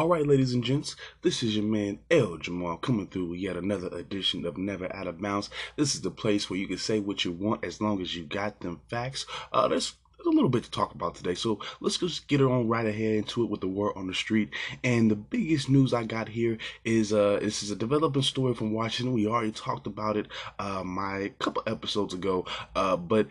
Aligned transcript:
All 0.00 0.08
right, 0.08 0.26
ladies 0.26 0.54
and 0.54 0.64
gents, 0.64 0.96
this 1.20 1.42
is 1.42 1.54
your 1.54 1.66
man 1.66 1.98
El 2.10 2.38
Jamal 2.38 2.78
coming 2.78 3.06
through 3.06 3.26
with 3.26 3.40
yet 3.40 3.58
another 3.58 3.88
edition 3.88 4.46
of 4.46 4.56
Never 4.56 4.90
Out 4.96 5.06
of 5.06 5.20
Bounds. 5.20 5.50
This 5.76 5.94
is 5.94 6.00
the 6.00 6.10
place 6.10 6.48
where 6.48 6.58
you 6.58 6.66
can 6.66 6.78
say 6.78 7.00
what 7.00 7.26
you 7.26 7.32
want 7.32 7.66
as 7.66 7.82
long 7.82 8.00
as 8.00 8.16
you 8.16 8.24
got 8.24 8.60
them 8.60 8.80
facts. 8.88 9.26
Uh, 9.52 9.68
there's 9.68 9.96
a 10.26 10.30
little 10.30 10.48
bit 10.48 10.64
to 10.64 10.70
talk 10.70 10.94
about 10.94 11.14
today. 11.14 11.34
So 11.34 11.60
let's 11.80 11.98
just 11.98 12.28
get 12.28 12.40
it 12.40 12.44
on 12.44 12.68
right 12.68 12.86
ahead 12.86 13.14
into 13.16 13.42
it 13.42 13.50
with 13.50 13.60
the 13.60 13.68
word 13.68 13.92
on 13.96 14.06
the 14.06 14.14
street. 14.14 14.50
And 14.84 15.10
the 15.10 15.16
biggest 15.16 15.68
news 15.68 15.92
I 15.92 16.04
got 16.04 16.28
here 16.28 16.58
is 16.84 17.12
uh 17.12 17.38
this 17.42 17.62
is 17.62 17.70
a 17.70 17.76
developing 17.76 18.22
story 18.22 18.54
from 18.54 18.72
Washington. 18.72 19.14
We 19.14 19.26
already 19.26 19.52
talked 19.52 19.86
about 19.86 20.16
it 20.16 20.26
uh 20.58 20.82
my 20.84 21.32
couple 21.38 21.62
episodes 21.66 22.14
ago. 22.14 22.46
Uh 22.74 22.96
but 22.96 23.28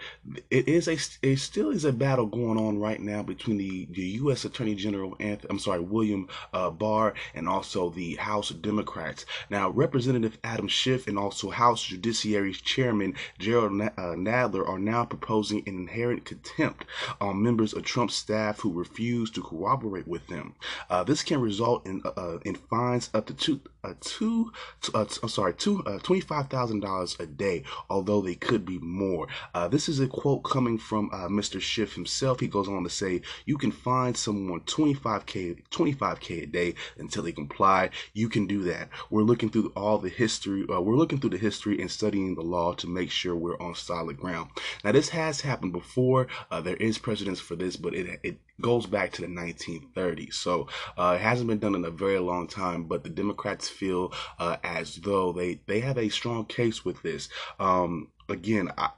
it 0.50 0.68
is 0.68 0.88
a 0.88 0.98
it 1.22 1.38
still 1.38 1.70
is 1.70 1.86
a 1.86 1.94
battle 1.94 2.26
going 2.26 2.58
on 2.58 2.80
right 2.80 3.00
now 3.00 3.24
between 3.24 3.58
the, 3.58 3.88
the 3.92 4.04
US 4.22 4.46
Attorney 4.46 4.76
General 4.76 5.16
Anthony, 5.20 5.50
I'm 5.50 5.60
sorry, 5.60 5.80
William 5.80 6.28
uh, 6.54 6.70
Barr 6.70 7.14
and 7.34 7.48
also 7.48 7.90
the 7.90 8.16
House 8.16 8.50
Democrats. 8.50 9.26
Now 9.50 9.70
Representative 9.70 10.38
Adam 10.44 10.68
Schiff 10.68 11.08
and 11.08 11.18
also 11.18 11.50
House 11.50 11.84
Judiciary 11.84 12.54
Chairman 12.54 13.16
Gerald 13.38 13.82
uh, 13.82 14.16
Nadler 14.16 14.68
are 14.68 14.80
now 14.80 15.06
proposing 15.06 15.64
an 15.68 15.76
inherent 15.76 16.26
contempt 16.26 16.79
on 17.22 17.42
members 17.42 17.74
of 17.74 17.84
Trump's 17.84 18.16
staff 18.16 18.60
who 18.60 18.72
refuse 18.72 19.32
to 19.32 19.42
cooperate 19.42 20.08
with 20.08 20.28
them. 20.28 20.56
Uh, 20.90 21.04
this 21.04 21.24
can 21.24 21.42
result 21.42 21.86
in 21.86 22.02
uh, 22.06 22.10
uh 22.16 22.40
in 22.46 22.56
fines 22.56 23.10
up 23.14 23.26
to 23.28 23.34
two 23.34 23.62
uh, 23.84 23.94
two 24.02 24.52
uh, 24.94 25.06
I'm 25.24 25.30
sorry 25.30 25.54
two 25.54 25.84
uh, 25.86 26.00
twenty 26.00 26.22
five 26.22 26.48
thousand 26.48 26.82
dollars 26.82 27.16
a 27.20 27.26
day, 27.26 27.64
although 27.90 28.22
they 28.22 28.36
could 28.36 28.66
be 28.66 28.78
more. 28.80 29.28
Uh, 29.54 29.68
this 29.68 29.88
is 29.88 30.00
a 30.00 30.08
quote 30.08 30.44
coming 30.44 30.78
from 30.78 31.10
uh, 31.14 31.28
Mr. 31.28 31.62
Schiff 31.62 31.94
himself. 31.94 32.40
He 32.40 32.48
goes 32.48 32.68
on 32.68 32.84
to 32.84 32.90
say, 32.90 33.22
"You 33.46 33.58
can 33.58 33.72
find 33.72 34.16
someone 34.16 34.62
twenty 34.62 34.94
five 34.94 35.26
k 35.26 35.56
twenty 35.70 35.94
five 35.94 36.20
k 36.20 36.42
a 36.42 36.46
day 36.46 36.76
until 36.98 37.24
they 37.24 37.32
comply. 37.32 37.90
You 38.14 38.30
can 38.30 38.48
do 38.48 38.64
that. 38.64 38.90
We're 39.10 39.24
looking 39.24 39.50
through 39.50 39.72
all 39.76 39.98
the 39.98 40.10
history. 40.10 40.66
Uh, 40.70 40.82
we're 40.82 40.96
looking 40.96 41.20
through 41.20 41.32
the 41.32 41.38
history 41.38 41.80
and 41.80 41.90
studying 41.90 42.36
the 42.36 42.42
law 42.42 42.74
to 42.74 42.88
make 42.88 43.12
sure 43.12 43.36
we're 43.36 43.60
on 43.60 43.76
solid 43.76 44.18
ground. 44.18 44.50
Now 44.84 44.92
this 44.92 45.10
has 45.10 45.42
happened 45.42 45.74
before. 45.74 46.28
Uh, 46.52 46.62
there 46.70 46.78
is 46.78 47.00
precedence 47.00 47.40
for 47.40 47.56
this, 47.56 47.76
but 47.76 47.96
it 47.96 48.20
it 48.22 48.38
goes 48.62 48.86
back 48.86 49.12
to 49.14 49.22
the 49.22 49.28
1930s. 49.28 50.36
So 50.36 50.68
uh, 50.98 51.18
it 51.20 51.22
hasn't 51.22 51.50
been 51.50 51.58
done 51.58 51.74
in 51.74 51.84
a 51.84 51.90
very 51.90 52.20
long 52.20 52.48
time. 52.48 52.84
But 52.84 53.04
the 53.04 53.10
Democrats 53.10 53.68
feel 53.68 54.14
uh, 54.38 54.58
as 54.64 54.98
though 54.98 55.32
they 55.32 55.62
they 55.66 55.80
have 55.80 55.98
a 55.98 56.10
strong 56.10 56.46
case 56.46 56.86
with 56.86 57.02
this. 57.02 57.28
Um, 57.60 58.10
again, 58.30 58.72
I, 58.78 58.92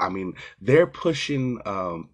I 0.00 0.08
mean, 0.08 0.34
they're 0.60 0.88
pushing 0.88 1.60
um, 1.64 2.10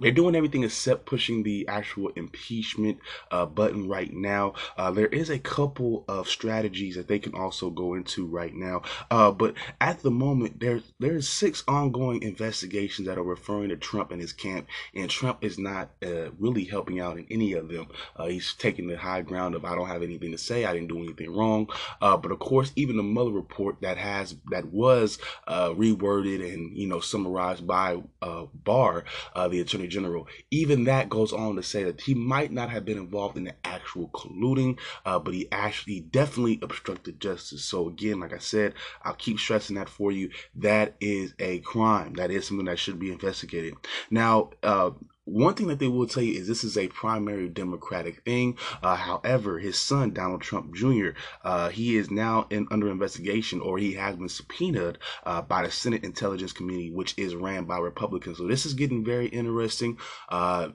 they're 0.00 0.10
doing 0.10 0.34
everything 0.34 0.64
except 0.64 1.06
pushing 1.06 1.42
the 1.42 1.66
actual 1.68 2.08
impeachment 2.16 2.98
uh, 3.30 3.46
button 3.46 3.88
right 3.88 4.12
now. 4.12 4.54
Uh, 4.76 4.90
there 4.90 5.06
is 5.06 5.30
a 5.30 5.38
couple 5.38 6.04
of 6.08 6.28
strategies 6.28 6.96
that 6.96 7.06
they 7.06 7.18
can 7.18 7.34
also 7.34 7.70
go 7.70 7.94
into 7.94 8.26
right 8.26 8.54
now, 8.54 8.82
uh, 9.10 9.30
but 9.30 9.54
at 9.80 10.00
the 10.02 10.10
moment, 10.10 10.58
there's 10.58 10.82
there's 10.98 11.28
six 11.28 11.62
ongoing 11.68 12.22
investigations 12.22 13.06
that 13.06 13.18
are 13.18 13.22
referring 13.22 13.68
to 13.68 13.76
Trump 13.76 14.10
and 14.10 14.20
his 14.20 14.32
camp, 14.32 14.66
and 14.94 15.08
Trump 15.08 15.44
is 15.44 15.58
not 15.58 15.90
uh, 16.02 16.30
really 16.38 16.64
helping 16.64 17.00
out 17.00 17.16
in 17.16 17.26
any 17.30 17.52
of 17.52 17.68
them. 17.68 17.86
Uh, 18.16 18.26
he's 18.26 18.54
taking 18.54 18.88
the 18.88 18.96
high 18.96 19.22
ground 19.22 19.54
of 19.54 19.64
I 19.64 19.74
don't 19.74 19.88
have 19.88 20.02
anything 20.02 20.32
to 20.32 20.38
say, 20.38 20.64
I 20.64 20.72
didn't 20.72 20.88
do 20.88 20.98
anything 21.02 21.34
wrong. 21.34 21.68
Uh, 22.00 22.16
but 22.16 22.32
of 22.32 22.40
course, 22.40 22.72
even 22.74 22.96
the 22.96 23.02
Mueller 23.02 23.30
report 23.30 23.76
that 23.82 23.96
has 23.96 24.34
that 24.50 24.66
was 24.66 25.18
reworded 25.48 26.52
and 26.52 26.76
you 26.76 26.88
know 26.88 27.00
summarized 27.00 27.66
by 27.66 28.02
Barr, 28.20 29.04
the 29.48 29.60
attorney 29.60 29.83
Attorney 29.84 30.04
General. 30.04 30.28
Even 30.50 30.84
that 30.84 31.08
goes 31.08 31.32
on 31.32 31.56
to 31.56 31.62
say 31.62 31.84
that 31.84 32.00
he 32.00 32.14
might 32.14 32.52
not 32.52 32.70
have 32.70 32.84
been 32.84 32.98
involved 32.98 33.36
in 33.36 33.44
the 33.44 33.54
actual 33.64 34.08
colluding, 34.08 34.78
uh, 35.04 35.18
but 35.18 35.34
he 35.34 35.48
actually 35.52 36.00
definitely 36.00 36.58
obstructed 36.62 37.20
justice. 37.20 37.64
So 37.64 37.88
again, 37.88 38.20
like 38.20 38.32
I 38.32 38.38
said, 38.38 38.74
I'll 39.02 39.14
keep 39.14 39.38
stressing 39.38 39.76
that 39.76 39.88
for 39.88 40.12
you. 40.12 40.30
That 40.56 40.96
is 41.00 41.34
a 41.38 41.60
crime. 41.60 42.14
That 42.14 42.30
is 42.30 42.46
something 42.46 42.66
that 42.66 42.78
should 42.78 42.98
be 42.98 43.12
investigated. 43.12 43.74
Now, 44.10 44.50
uh, 44.62 44.90
one 45.24 45.54
thing 45.54 45.68
that 45.68 45.78
they 45.78 45.88
will 45.88 46.06
tell 46.06 46.22
you 46.22 46.38
is 46.38 46.46
this 46.46 46.64
is 46.64 46.76
a 46.76 46.88
primary 46.88 47.48
Democratic 47.48 48.22
thing. 48.24 48.56
Uh, 48.82 48.96
however, 48.96 49.58
his 49.58 49.78
son 49.78 50.12
Donald 50.12 50.42
Trump 50.42 50.74
Jr. 50.74 51.10
Uh, 51.42 51.70
he 51.70 51.96
is 51.96 52.10
now 52.10 52.46
in 52.50 52.66
under 52.70 52.90
investigation, 52.90 53.60
or 53.60 53.78
he 53.78 53.94
has 53.94 54.16
been 54.16 54.28
subpoenaed 54.28 54.98
uh, 55.24 55.42
by 55.42 55.62
the 55.62 55.70
Senate 55.70 56.04
Intelligence 56.04 56.52
Committee, 56.52 56.90
which 56.90 57.18
is 57.18 57.34
ran 57.34 57.64
by 57.64 57.78
Republicans. 57.78 58.38
So 58.38 58.46
this 58.46 58.66
is 58.66 58.74
getting 58.74 59.04
very 59.04 59.26
interesting. 59.26 59.98
Uh, 60.28 60.70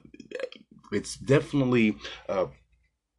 it's 0.92 1.16
definitely 1.16 1.96
uh, 2.28 2.46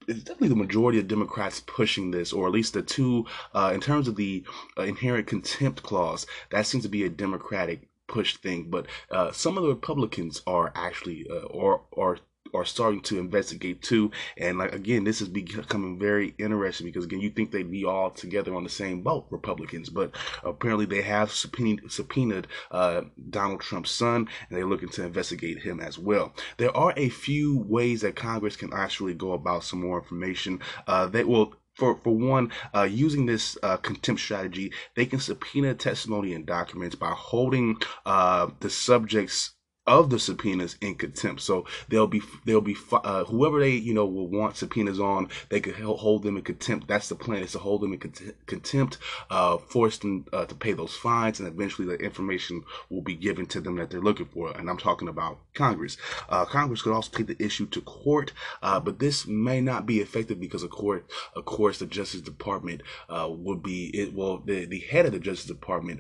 it's 0.08 0.24
definitely 0.24 0.50
the 0.50 0.56
majority 0.56 1.00
of 1.00 1.08
Democrats 1.08 1.62
pushing 1.66 2.12
this, 2.12 2.34
or 2.34 2.48
at 2.48 2.54
least 2.54 2.74
the 2.74 2.82
two, 2.82 3.26
uh, 3.54 3.72
in 3.74 3.80
terms 3.80 4.08
of 4.08 4.16
the 4.16 4.44
uh, 4.78 4.84
inherent 4.84 5.28
contempt 5.28 5.84
clause, 5.84 6.26
that 6.50 6.66
seems 6.66 6.84
to 6.84 6.90
be 6.90 7.06
a 7.06 7.10
Democratic 7.10 7.88
push 8.12 8.38
thing, 8.38 8.70
but 8.70 8.86
uh, 9.10 9.32
some 9.32 9.58
of 9.58 9.64
the 9.64 9.70
Republicans 9.70 10.42
are 10.46 10.72
actually 10.76 11.26
uh, 11.30 11.46
or 11.46 11.82
are 11.98 12.18
are 12.54 12.66
starting 12.66 13.02
to 13.02 13.18
investigate 13.18 13.82
too. 13.82 14.12
And 14.38 14.58
like 14.58 14.74
again, 14.74 15.04
this 15.04 15.22
is 15.22 15.30
becoming 15.30 15.98
very 15.98 16.34
interesting 16.38 16.86
because 16.86 17.06
again, 17.06 17.22
you 17.22 17.30
think 17.30 17.52
they'd 17.52 17.72
be 17.72 17.86
all 17.86 18.12
together 18.12 18.54
on 18.56 18.64
the 18.64 18.70
same 18.70 19.02
boat, 19.02 19.28
Republicans, 19.30 19.90
but 19.90 20.12
apparently 20.44 20.86
they 20.86 21.02
have 21.02 21.32
subpoenaed, 21.32 21.90
subpoenaed 21.90 22.48
uh, 22.72 23.02
Donald 23.30 23.62
Trump's 23.62 23.92
son, 23.92 24.28
and 24.50 24.58
they're 24.58 24.66
looking 24.66 24.90
to 24.90 25.06
investigate 25.06 25.60
him 25.60 25.80
as 25.80 25.98
well. 25.98 26.34
There 26.58 26.76
are 26.76 26.94
a 26.98 27.10
few 27.10 27.60
ways 27.60 28.02
that 28.02 28.16
Congress 28.16 28.56
can 28.56 28.74
actually 28.74 29.14
go 29.14 29.34
about 29.34 29.64
some 29.64 29.82
more 29.82 30.00
information. 30.00 30.60
Uh, 30.88 31.08
they 31.08 31.24
will 31.24 31.54
for 31.82 31.96
for 31.96 32.16
one, 32.16 32.52
uh, 32.76 32.84
using 32.84 33.26
this 33.26 33.58
uh, 33.64 33.76
contempt 33.78 34.22
strategy, 34.22 34.72
they 34.96 35.08
can 35.08 35.20
subpoena 35.20 35.74
testimony 35.74 36.36
and 36.36 36.46
documents 36.46 36.96
by 36.96 37.10
holding 37.10 37.78
uh, 38.06 38.52
the 38.60 38.70
subjects 38.70 39.56
of 39.92 40.10
the 40.10 40.18
subpoenas 40.18 40.78
in 40.80 40.96
contempt. 40.96 41.42
So 41.42 41.66
they'll 41.90 42.08
be 42.08 42.22
they'll 42.46 42.62
be 42.62 42.78
uh, 42.94 43.26
whoever 43.26 43.60
they 43.60 43.72
you 43.72 43.94
know 43.94 44.06
will 44.06 44.28
want 44.28 44.56
subpoenas 44.56 45.02
on, 45.02 45.28
they 45.50 45.60
could 45.60 45.76
hold 45.76 46.24
them 46.24 46.38
in 46.38 46.44
contempt. 46.44 46.88
That's 46.88 47.10
the 47.10 47.16
plan 47.16 47.44
is 47.44 47.52
to 47.52 47.60
hold 47.60 47.82
them 47.82 47.92
in 47.92 48.00
contempt, 48.46 48.98
uh, 49.30 49.58
force 49.58 49.98
them 49.98 50.26
uh, 50.32 50.46
to 50.46 50.56
pay 50.56 50.72
those 50.72 50.96
fines, 50.96 51.40
and 51.40 51.48
eventually 51.48 51.86
the 51.86 52.02
information 52.02 52.64
will 52.90 53.02
be 53.02 53.16
given 53.16 53.46
to 53.48 53.60
them 53.60 53.76
that 53.76 53.90
they're 53.90 54.00
looking 54.00 54.28
for. 54.28 54.58
And 54.58 54.70
I'm 54.70 54.78
talking 54.78 55.10
about 55.10 55.40
Congress. 55.54 55.98
Uh, 56.30 56.46
Congress 56.46 56.82
could 56.82 56.94
also 56.94 57.12
take 57.12 57.28
the 57.28 57.44
issue 57.44 57.66
to 57.66 57.82
court, 57.82 58.32
uh, 58.64 58.80
but 58.80 59.00
this 59.00 59.28
may 59.28 59.60
not 59.60 59.86
be 59.86 60.00
effective 60.00 60.40
because 60.40 60.64
of 60.64 60.70
court. 60.70 61.06
Of 61.36 61.44
course, 61.44 61.80
the 61.80 61.86
Justice 61.86 62.22
Department 62.22 62.82
uh, 63.10 63.28
would 63.30 63.62
be 63.62 63.88
it. 63.88 64.14
Well, 64.14 64.38
the 64.38 64.64
the 64.64 64.80
head 64.80 65.06
of 65.06 65.12
the 65.12 65.20
Justice 65.20 65.48
Department 65.48 66.00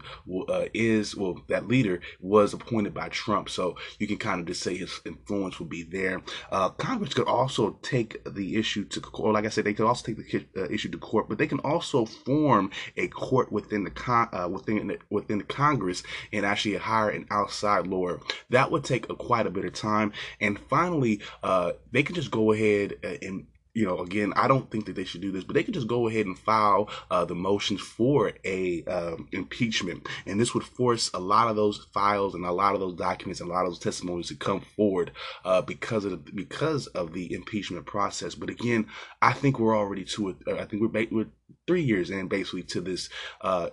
is 0.74 1.13
well 1.13 1.41
that 1.50 1.68
leader 1.68 2.00
was 2.22 2.53
appointed 2.53 2.94
by 2.94 3.09
Trump. 3.09 3.50
So 3.50 3.75
you 4.00 4.08
can 4.08 4.18
kind 4.18 4.40
of 4.40 4.47
just 4.47 4.62
say 4.62 4.75
his 4.75 5.00
influence 5.06 5.59
would 5.59 5.69
be 5.69 5.84
there. 5.84 6.22
Uh, 6.52 6.69
Congress 6.69 7.14
could 7.14 7.28
also 7.28 7.78
take 7.81 8.24
the 8.25 8.56
issue 8.56 8.86
to 8.86 9.02
court. 9.02 9.34
Like 9.34 9.46
I 9.46 9.50
said, 9.50 9.66
they 9.66 9.74
could 9.74 9.86
also 9.86 10.06
take 10.06 10.18
the 10.18 10.62
uh, 10.62 10.68
issue 10.69 10.90
to 10.90 10.97
court, 10.97 11.30
but 11.30 11.38
they 11.38 11.47
can 11.47 11.59
also 11.59 12.06
form 12.06 12.72
a 12.97 13.08
court 13.08 13.52
within 13.52 13.84
the 13.84 13.92
con- 13.92 14.30
uh, 14.31 14.47
within 14.47 14.88
the, 14.88 15.00
within 15.09 15.40
the 15.40 15.44
Congress 15.44 16.03
and 16.31 16.46
actually 16.46 16.75
hire 16.78 17.09
an 17.09 17.25
outside 17.31 17.88
lawyer. 17.88 18.19
That 18.50 18.72
would 18.72 18.84
take 18.84 19.09
a, 19.09 19.16
quite 19.16 19.47
a 19.47 19.52
bit 19.52 19.66
of 19.66 19.74
time. 19.74 20.13
And 20.40 20.59
finally, 20.59 21.22
uh, 21.44 21.74
they 21.92 22.03
can 22.03 22.16
just 22.16 22.31
go 22.31 22.52
ahead 22.52 22.96
uh, 23.03 23.16
and 23.22 23.48
you 23.73 23.85
know, 23.85 23.99
again, 23.99 24.33
I 24.35 24.47
don't 24.47 24.69
think 24.69 24.85
that 24.85 24.95
they 24.95 25.05
should 25.05 25.21
do 25.21 25.31
this, 25.31 25.43
but 25.43 25.53
they 25.53 25.63
could 25.63 25.73
just 25.73 25.87
go 25.87 26.07
ahead 26.07 26.25
and 26.25 26.37
file 26.37 26.89
uh, 27.09 27.25
the 27.25 27.35
motions 27.35 27.79
for 27.81 28.33
a 28.43 28.83
um, 28.85 29.29
impeachment, 29.31 30.07
and 30.25 30.39
this 30.39 30.53
would 30.53 30.63
force 30.63 31.09
a 31.13 31.19
lot 31.19 31.47
of 31.47 31.55
those 31.55 31.87
files 31.93 32.35
and 32.35 32.45
a 32.45 32.51
lot 32.51 32.73
of 32.73 32.81
those 32.81 32.95
documents 32.95 33.39
and 33.39 33.49
a 33.49 33.53
lot 33.53 33.65
of 33.65 33.71
those 33.71 33.79
testimonies 33.79 34.27
to 34.27 34.35
come 34.35 34.61
forward 34.61 35.11
uh, 35.45 35.61
because 35.61 36.03
of 36.05 36.11
the, 36.11 36.31
because 36.33 36.87
of 36.87 37.13
the 37.13 37.33
impeachment 37.33 37.85
process. 37.85 38.35
But 38.35 38.49
again, 38.49 38.87
I 39.21 39.33
think 39.33 39.59
we're 39.59 39.77
already 39.77 40.03
to. 40.06 40.38
I 40.57 40.65
think 40.65 40.81
we're 40.81 41.07
we're 41.12 41.29
three 41.65 41.83
years 41.83 42.09
in 42.09 42.27
basically 42.27 42.63
to 42.63 42.81
this 42.81 43.09
uh, 43.41 43.69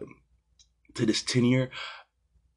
to 0.94 1.06
this 1.06 1.22
tenure 1.22 1.70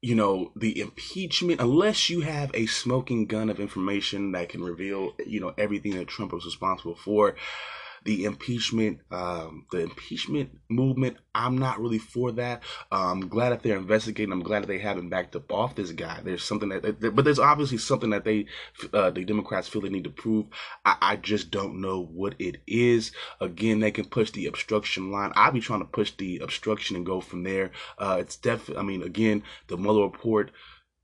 you 0.02 0.16
know, 0.16 0.50
the 0.56 0.80
impeachment, 0.80 1.60
unless 1.60 2.10
you 2.10 2.22
have 2.22 2.50
a 2.54 2.66
smoking 2.66 3.26
gun 3.26 3.48
of 3.48 3.60
information 3.60 4.32
that 4.32 4.48
can 4.48 4.62
reveal, 4.62 5.14
you 5.24 5.38
know, 5.38 5.54
everything 5.56 5.92
that 5.96 6.08
Trump 6.08 6.32
was 6.32 6.44
responsible 6.44 6.96
for, 6.96 7.36
the 8.04 8.24
impeachment, 8.24 9.00
um, 9.10 9.66
the 9.70 9.80
impeachment 9.80 10.50
movement. 10.68 11.16
I'm 11.34 11.56
not 11.56 11.80
really 11.80 11.98
for 11.98 12.32
that. 12.32 12.62
I'm 12.90 13.28
glad 13.28 13.50
that 13.50 13.62
they're 13.62 13.76
investigating. 13.76 14.32
I'm 14.32 14.42
glad 14.42 14.62
that 14.62 14.66
they 14.66 14.78
haven't 14.78 15.08
backed 15.08 15.36
up 15.36 15.52
off 15.52 15.74
this 15.74 15.92
guy. 15.92 16.20
There's 16.22 16.44
something 16.44 16.68
that, 16.70 17.14
but 17.14 17.24
there's 17.24 17.38
obviously 17.38 17.78
something 17.78 18.10
that 18.10 18.24
they, 18.24 18.46
uh, 18.92 19.10
the 19.10 19.24
Democrats 19.24 19.68
feel 19.68 19.82
they 19.82 19.88
need 19.88 20.04
to 20.04 20.10
prove. 20.10 20.46
I, 20.84 20.96
I, 21.00 21.16
just 21.16 21.50
don't 21.50 21.80
know 21.80 22.04
what 22.04 22.34
it 22.38 22.58
is. 22.66 23.12
Again, 23.40 23.80
they 23.80 23.90
can 23.90 24.06
push 24.06 24.30
the 24.30 24.46
obstruction 24.46 25.10
line. 25.12 25.32
I'll 25.34 25.52
be 25.52 25.60
trying 25.60 25.80
to 25.80 25.86
push 25.86 26.12
the 26.12 26.38
obstruction 26.38 26.96
and 26.96 27.06
go 27.06 27.20
from 27.20 27.44
there. 27.44 27.70
Uh, 27.98 28.16
it's 28.18 28.36
definitely, 28.36 28.76
I 28.78 28.82
mean, 28.82 29.02
again, 29.02 29.42
the 29.68 29.76
Mueller 29.76 30.02
report 30.02 30.50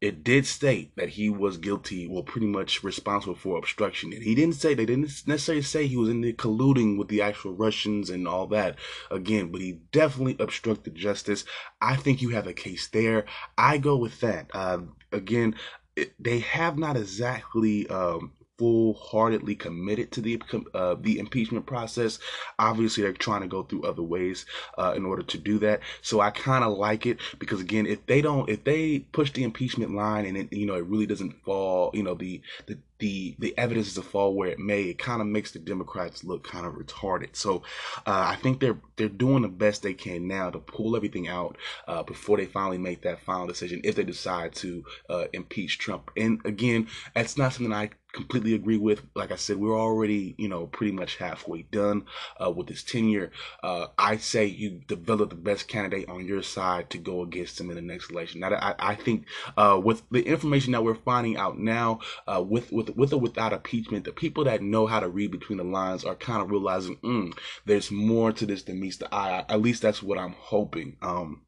it 0.00 0.22
did 0.22 0.46
state 0.46 0.92
that 0.96 1.08
he 1.10 1.28
was 1.28 1.58
guilty, 1.58 2.06
well, 2.06 2.22
pretty 2.22 2.46
much 2.46 2.84
responsible 2.84 3.34
for 3.34 3.58
obstruction. 3.58 4.12
And 4.12 4.22
he 4.22 4.34
didn't 4.34 4.54
say, 4.54 4.72
they 4.72 4.86
didn't 4.86 5.26
necessarily 5.26 5.62
say 5.62 5.86
he 5.86 5.96
was 5.96 6.08
in 6.08 6.20
there 6.20 6.32
colluding 6.32 6.96
with 6.96 7.08
the 7.08 7.20
actual 7.20 7.52
Russians 7.52 8.08
and 8.08 8.28
all 8.28 8.46
that 8.48 8.78
again, 9.10 9.50
but 9.50 9.60
he 9.60 9.80
definitely 9.90 10.36
obstructed 10.38 10.94
justice. 10.94 11.44
I 11.80 11.96
think 11.96 12.22
you 12.22 12.30
have 12.30 12.46
a 12.46 12.52
case 12.52 12.86
there. 12.88 13.24
I 13.56 13.78
go 13.78 13.96
with 13.96 14.20
that. 14.20 14.50
Uh, 14.54 14.82
again, 15.10 15.56
it, 15.96 16.14
they 16.20 16.38
have 16.40 16.78
not 16.78 16.96
exactly 16.96 17.88
um, 17.88 18.32
full-heartedly 18.58 19.54
committed 19.54 20.10
to 20.12 20.20
the 20.20 20.40
uh, 20.74 20.96
the 21.00 21.18
impeachment 21.18 21.64
process. 21.66 22.18
Obviously, 22.58 23.02
they're 23.02 23.12
trying 23.12 23.42
to 23.42 23.48
go 23.48 23.62
through 23.62 23.84
other 23.84 24.02
ways 24.02 24.46
uh, 24.76 24.94
in 24.96 25.04
order 25.04 25.22
to 25.22 25.38
do 25.38 25.58
that. 25.60 25.80
So 26.02 26.20
I 26.20 26.30
kind 26.30 26.64
of 26.64 26.76
like 26.76 27.06
it 27.06 27.18
because 27.38 27.60
again, 27.60 27.86
if 27.86 28.04
they 28.06 28.20
don't, 28.20 28.48
if 28.48 28.64
they 28.64 29.00
push 29.00 29.32
the 29.32 29.44
impeachment 29.44 29.94
line 29.94 30.26
and 30.26 30.36
it, 30.36 30.52
you 30.52 30.66
know, 30.66 30.74
it 30.74 30.84
really 30.84 31.06
doesn't 31.06 31.42
fall, 31.44 31.90
you 31.94 32.02
know, 32.02 32.14
the 32.14 32.40
the 32.66 32.78
the 32.98 33.36
the 33.38 33.56
evidence 33.56 33.94
to 33.94 34.02
fall 34.02 34.34
where 34.34 34.50
it 34.50 34.58
may, 34.58 34.82
it 34.84 34.98
kind 34.98 35.20
of 35.20 35.26
makes 35.26 35.52
the 35.52 35.58
Democrats 35.58 36.24
look 36.24 36.44
kind 36.44 36.66
of 36.66 36.74
retarded. 36.74 37.36
So 37.36 37.62
uh, 38.06 38.24
I 38.26 38.36
think 38.36 38.60
they're 38.60 38.80
they're 38.96 39.08
doing 39.08 39.42
the 39.42 39.48
best 39.48 39.82
they 39.82 39.94
can 39.94 40.26
now 40.26 40.50
to 40.50 40.58
pull 40.58 40.96
everything 40.96 41.28
out 41.28 41.56
uh, 41.86 42.02
before 42.02 42.36
they 42.36 42.46
finally 42.46 42.78
make 42.78 43.02
that 43.02 43.20
final 43.20 43.46
decision 43.46 43.80
if 43.84 43.94
they 43.94 44.04
decide 44.04 44.54
to 44.56 44.84
uh, 45.08 45.24
impeach 45.32 45.78
Trump. 45.78 46.10
And 46.16 46.44
again, 46.44 46.88
that's 47.14 47.38
not 47.38 47.52
something 47.52 47.72
I 47.72 47.90
completely 48.12 48.54
agree 48.54 48.78
with. 48.78 49.02
Like 49.14 49.32
I 49.32 49.36
said, 49.36 49.56
we're 49.58 49.78
already, 49.78 50.34
you 50.38 50.48
know, 50.48 50.66
pretty 50.66 50.92
much 50.92 51.16
halfway 51.16 51.62
done 51.62 52.06
uh, 52.42 52.50
with 52.50 52.66
this 52.66 52.82
tenure. 52.82 53.30
Uh, 53.62 53.88
I 53.96 54.16
say 54.16 54.46
you 54.46 54.80
develop 54.86 55.30
the 55.30 55.36
best 55.36 55.68
candidate 55.68 56.08
on 56.08 56.26
your 56.26 56.42
side 56.42 56.90
to 56.90 56.98
go 56.98 57.22
against 57.22 57.60
him 57.60 57.70
in 57.70 57.76
the 57.76 57.82
next 57.82 58.10
election. 58.10 58.40
Now, 58.40 58.54
I, 58.54 58.74
I 58.78 58.94
think 58.94 59.26
uh, 59.56 59.80
with 59.82 60.02
the 60.10 60.22
information 60.22 60.72
that 60.72 60.84
we're 60.84 60.94
finding 60.94 61.36
out 61.36 61.58
now, 61.58 62.00
uh, 62.26 62.42
with 62.46 62.72
with 62.72 62.90
with 62.96 63.12
or 63.12 63.20
without 63.20 63.52
impeachment, 63.52 64.04
the 64.04 64.12
people 64.12 64.44
that 64.44 64.62
know 64.62 64.86
how 64.86 65.00
to 65.00 65.08
read 65.08 65.30
between 65.30 65.58
the 65.58 65.64
lines 65.64 66.04
are 66.04 66.14
kind 66.14 66.42
of 66.42 66.50
realizing, 66.50 66.96
mm, 66.96 67.32
there's 67.66 67.90
more 67.90 68.32
to 68.32 68.46
this 68.46 68.62
than 68.62 68.80
meets 68.80 68.96
the 68.96 69.14
eye. 69.14 69.44
At 69.48 69.62
least 69.62 69.82
that's 69.82 70.02
what 70.02 70.18
I'm 70.18 70.34
hoping. 70.38 70.96
Um, 71.02 71.42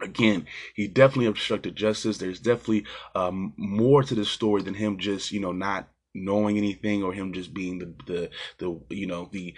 again, 0.00 0.46
he 0.74 0.88
definitely 0.88 1.26
obstructed 1.26 1.76
justice. 1.76 2.18
There's 2.18 2.40
definitely 2.40 2.86
um, 3.14 3.54
more 3.56 4.02
to 4.02 4.14
this 4.14 4.30
story 4.30 4.62
than 4.62 4.74
him 4.74 4.98
just, 4.98 5.32
you 5.32 5.40
know, 5.40 5.52
not 5.52 5.88
knowing 6.14 6.56
anything 6.56 7.02
or 7.02 7.12
him 7.12 7.32
just 7.32 7.52
being 7.52 7.78
the 7.78 7.94
the 8.06 8.30
the 8.58 8.80
you 8.88 9.06
know 9.06 9.28
the 9.32 9.54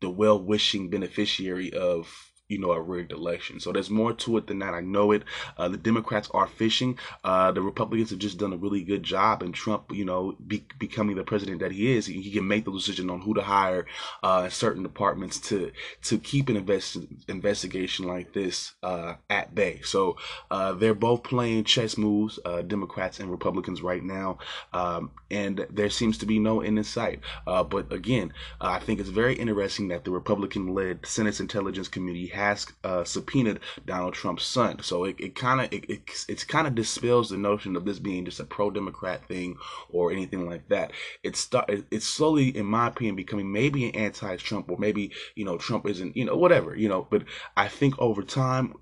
the 0.00 0.10
well 0.10 0.40
wishing 0.40 0.90
beneficiary 0.90 1.72
of 1.72 2.31
you 2.52 2.58
know, 2.58 2.72
a 2.72 2.80
rigged 2.80 3.12
election. 3.12 3.58
So 3.60 3.72
there's 3.72 3.88
more 3.88 4.12
to 4.12 4.36
it 4.36 4.46
than 4.46 4.58
that. 4.58 4.74
I 4.74 4.80
know 4.80 5.10
it. 5.12 5.22
Uh, 5.56 5.68
the 5.68 5.78
Democrats 5.78 6.28
are 6.34 6.46
fishing. 6.46 6.98
Uh, 7.24 7.50
the 7.50 7.62
Republicans 7.62 8.10
have 8.10 8.18
just 8.18 8.36
done 8.36 8.52
a 8.52 8.58
really 8.58 8.82
good 8.82 9.02
job, 9.02 9.42
and 9.42 9.54
Trump, 9.54 9.90
you 9.90 10.04
know, 10.04 10.36
be, 10.46 10.66
becoming 10.78 11.16
the 11.16 11.24
president 11.24 11.60
that 11.60 11.72
he 11.72 11.96
is, 11.96 12.04
he, 12.04 12.30
can 12.30 12.46
make 12.46 12.66
the 12.66 12.72
decision 12.72 13.08
on 13.08 13.22
who 13.22 13.32
to 13.34 13.42
hire 13.42 13.86
uh, 14.22 14.50
certain 14.50 14.82
departments 14.82 15.38
to 15.38 15.72
to 16.02 16.18
keep 16.18 16.50
an 16.50 16.56
invest, 16.56 16.98
investigation 17.28 18.06
like 18.06 18.34
this 18.34 18.74
uh, 18.82 19.14
at 19.30 19.54
bay. 19.54 19.80
So 19.82 20.16
uh, 20.50 20.72
they're 20.72 20.94
both 20.94 21.22
playing 21.22 21.64
chess 21.64 21.96
moves, 21.96 22.38
uh, 22.44 22.60
Democrats 22.62 23.18
and 23.18 23.30
Republicans 23.30 23.80
right 23.80 24.02
now, 24.02 24.38
um, 24.74 25.10
and 25.30 25.66
there 25.70 25.90
seems 25.90 26.18
to 26.18 26.26
be 26.26 26.38
no 26.38 26.60
end 26.60 26.76
in 26.76 26.84
sight. 26.84 27.20
but 27.46 27.90
again, 27.92 28.32
I 28.60 28.78
think 28.78 29.00
it's 29.00 29.08
very 29.08 29.34
interesting 29.34 29.88
that 29.88 30.04
the 30.04 30.10
Republican-led 30.10 31.06
Senate 31.06 31.40
Intelligence 31.40 31.88
Committee 31.88 32.26
has 32.42 32.66
uh, 32.84 33.04
subpoenaed 33.04 33.60
Donald 33.86 34.14
Trump's 34.14 34.44
son. 34.44 34.82
So 34.82 35.04
it, 35.04 35.16
it 35.18 35.34
kind 35.34 35.60
of 35.60 35.72
it, 35.72 35.88
it 35.88 36.02
it's 36.28 36.44
kind 36.44 36.66
of 36.66 36.74
dispels 36.74 37.30
the 37.30 37.36
notion 37.36 37.76
of 37.76 37.84
this 37.84 37.98
being 37.98 38.24
just 38.24 38.40
a 38.40 38.44
pro-Democrat 38.44 39.26
thing 39.28 39.56
or 39.90 40.10
anything 40.12 40.48
like 40.48 40.68
that. 40.68 40.92
It's 41.22 41.40
start 41.40 41.70
it's 41.90 42.06
slowly, 42.06 42.56
in 42.56 42.66
my 42.66 42.88
opinion, 42.88 43.16
becoming 43.16 43.52
maybe 43.52 43.88
an 43.88 43.94
anti-Trump 43.94 44.70
or 44.70 44.78
maybe 44.78 45.12
you 45.34 45.44
know 45.44 45.56
Trump 45.56 45.86
isn't 45.86 46.16
you 46.16 46.24
know 46.24 46.36
whatever 46.36 46.76
you 46.76 46.88
know. 46.88 47.06
But 47.10 47.24
I 47.56 47.68
think 47.68 47.98
over 47.98 48.22
time 48.22 48.74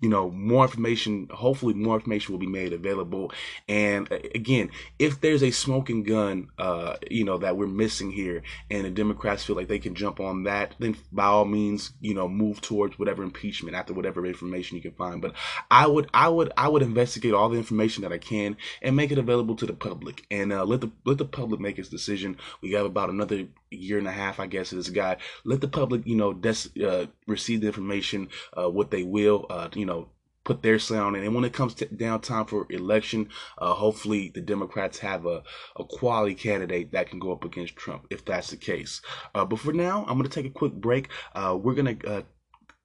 you 0.00 0.08
know, 0.08 0.30
more 0.30 0.64
information, 0.64 1.28
hopefully 1.30 1.74
more 1.74 1.96
information 1.96 2.32
will 2.32 2.38
be 2.38 2.46
made 2.46 2.72
available. 2.72 3.32
And 3.68 4.10
uh, 4.10 4.18
again, 4.34 4.70
if 4.98 5.20
there's 5.20 5.42
a 5.42 5.50
smoking 5.50 6.02
gun, 6.02 6.48
uh, 6.58 6.96
you 7.10 7.24
know, 7.24 7.38
that 7.38 7.56
we're 7.56 7.66
missing 7.66 8.10
here 8.10 8.42
and 8.70 8.84
the 8.84 8.90
Democrats 8.90 9.44
feel 9.44 9.56
like 9.56 9.68
they 9.68 9.78
can 9.78 9.94
jump 9.94 10.18
on 10.18 10.44
that, 10.44 10.74
then 10.78 10.96
by 11.12 11.24
all 11.24 11.44
means, 11.44 11.92
you 12.00 12.14
know, 12.14 12.28
move 12.28 12.60
towards 12.60 12.98
whatever 12.98 13.22
impeachment 13.22 13.76
after 13.76 13.92
whatever 13.92 14.24
information 14.24 14.76
you 14.76 14.82
can 14.82 14.92
find. 14.92 15.20
But 15.20 15.34
I 15.70 15.86
would, 15.86 16.08
I 16.14 16.28
would, 16.28 16.52
I 16.56 16.68
would 16.68 16.82
investigate 16.82 17.34
all 17.34 17.50
the 17.50 17.58
information 17.58 18.02
that 18.02 18.12
I 18.12 18.18
can 18.18 18.56
and 18.80 18.96
make 18.96 19.12
it 19.12 19.18
available 19.18 19.56
to 19.56 19.66
the 19.66 19.74
public 19.74 20.24
and 20.30 20.52
uh, 20.52 20.64
let 20.64 20.80
the, 20.80 20.90
let 21.04 21.18
the 21.18 21.26
public 21.26 21.60
make 21.60 21.78
its 21.78 21.90
decision. 21.90 22.38
We 22.62 22.72
have 22.72 22.86
about 22.86 23.10
another 23.10 23.46
year 23.70 23.98
and 23.98 24.08
a 24.08 24.12
half, 24.12 24.40
I 24.40 24.46
guess, 24.46 24.72
of 24.72 24.78
this 24.78 24.90
guy. 24.90 25.16
Let 25.44 25.60
the 25.60 25.68
public, 25.68 26.06
you 26.06 26.16
know, 26.16 26.32
des- 26.32 26.84
uh, 26.84 27.06
receive 27.26 27.60
the 27.60 27.68
information, 27.68 28.28
uh, 28.56 28.68
what 28.68 28.90
they 28.90 29.02
will, 29.02 29.46
uh, 29.50 29.68
you 29.74 29.86
know, 29.86 30.08
put 30.44 30.62
their 30.62 30.78
on 31.00 31.14
it. 31.14 31.24
And 31.24 31.34
when 31.34 31.44
it 31.44 31.52
comes 31.52 31.74
to 31.74 31.86
down 31.86 32.20
time 32.20 32.46
for 32.46 32.66
election, 32.70 33.28
uh, 33.58 33.74
hopefully 33.74 34.30
the 34.34 34.40
Democrats 34.40 34.98
have 34.98 35.26
a, 35.26 35.42
a 35.76 35.84
quality 35.84 36.34
candidate 36.34 36.92
that 36.92 37.08
can 37.08 37.18
go 37.18 37.32
up 37.32 37.44
against 37.44 37.76
Trump, 37.76 38.06
if 38.10 38.24
that's 38.24 38.50
the 38.50 38.56
case. 38.56 39.02
Uh, 39.34 39.44
but 39.44 39.58
for 39.58 39.72
now, 39.72 40.00
I'm 40.08 40.18
going 40.18 40.28
to 40.28 40.28
take 40.28 40.46
a 40.46 40.50
quick 40.50 40.72
break. 40.72 41.08
Uh, 41.34 41.56
we're 41.60 41.74
going 41.74 41.98
to 41.98 42.08
uh, 42.08 42.22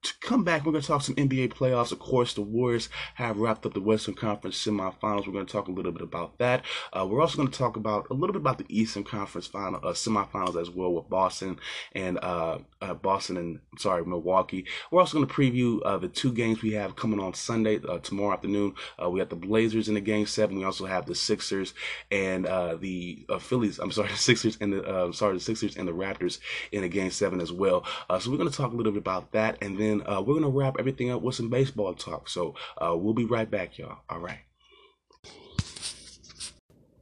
to 0.06 0.14
come 0.20 0.44
back, 0.44 0.66
we're 0.66 0.72
going 0.72 0.82
to 0.82 0.88
talk 0.88 1.02
some 1.02 1.16
NBA 1.16 1.54
playoffs. 1.54 1.92
Of 1.92 2.00
course, 2.00 2.34
the 2.34 2.42
Warriors 2.42 2.90
have 3.16 3.38
wrapped 3.38 3.66
up 3.66 3.74
the 3.74 3.82
Western 3.82 4.14
Conference 4.14 4.64
semifinals. 4.64 5.26
We're 5.26 5.34
going 5.34 5.46
to 5.46 5.52
talk 5.52 5.68
a 5.68 5.72
little 5.72 5.92
bit 5.92 6.04
about 6.04 6.38
that. 6.38 6.64
Uh, 6.94 7.06
we're 7.06 7.22
also 7.22 7.38
going 7.38 7.50
to 7.50 7.58
talk 7.58 7.76
about 7.76 8.08
a 8.10 8.14
little 8.14 8.34
bit 8.34 8.42
about 8.42 8.60
the 8.60 8.66
Eastern 8.70 9.04
Conference 9.04 9.48
final 9.48 9.80
uh, 9.84 9.94
semifinals 9.94 10.60
as 10.60 10.70
well 10.70 10.94
with 10.94 11.10
Boston 11.10 11.60
and 11.94 12.20
uh, 12.20 12.60
uh 12.82 12.94
Boston 12.94 13.38
and 13.38 13.60
sorry 13.78 14.06
Milwaukee. 14.06 14.66
We're 14.92 15.02
also 15.02 15.18
going 15.18 15.28
to 15.28 15.34
preview 15.34 15.80
uh, 15.84 15.98
the 15.98 16.08
two 16.08 16.32
games 16.32 16.62
we 16.62 16.74
have 16.74 16.96
coming 16.96 17.20
on 17.20 17.34
Sunday 17.34 17.80
uh, 17.88 17.98
tomorrow 18.00 18.34
afternoon. 18.34 18.76
we 19.10 19.20
have 19.20 19.30
the 19.30 19.36
Blazers 19.36 19.88
in 19.88 19.96
the 19.96 20.02
game 20.02 20.28
seven. 20.28 20.58
We 20.58 20.66
also 20.66 20.86
have 20.86 21.06
the 21.06 21.16
Sixers 21.16 21.74
and 22.12 22.46
the 22.46 23.26
Phillies. 23.40 23.80
I'm 23.80 23.92
sorry, 23.92 24.10
the 24.12 24.18
Sixers 24.18 24.58
and 24.62 24.74
the 24.74 25.12
sorry 25.14 25.34
the 25.34 25.40
Sixers 25.40 25.78
and 25.78 25.88
the 25.88 25.94
Raptors 25.94 26.40
in 26.72 26.82
the 26.82 26.90
game 26.90 27.12
seven 27.12 27.42
as 27.42 27.52
well. 27.52 27.86
so 28.20 28.30
we're 28.30 28.38
going 28.38 28.50
to 28.50 28.56
talk 28.56 28.72
a 28.72 28.76
little 28.76 28.92
bit 28.92 29.00
about 29.00 29.32
that 29.32 29.58
and 29.62 29.80
then 29.80 29.95
uh, 30.02 30.22
we're 30.26 30.36
gonna 30.36 30.50
wrap 30.50 30.76
everything 30.80 31.12
up 31.12 31.22
with 31.22 31.36
some 31.36 31.50
baseball 31.50 31.94
talk. 31.94 32.30
So 32.30 32.56
uh, 32.78 32.96
we'll 32.96 33.14
be 33.14 33.26
right 33.26 33.50
back, 33.50 33.78
y'all. 33.78 34.00
All 34.10 34.20
right. 34.20 34.40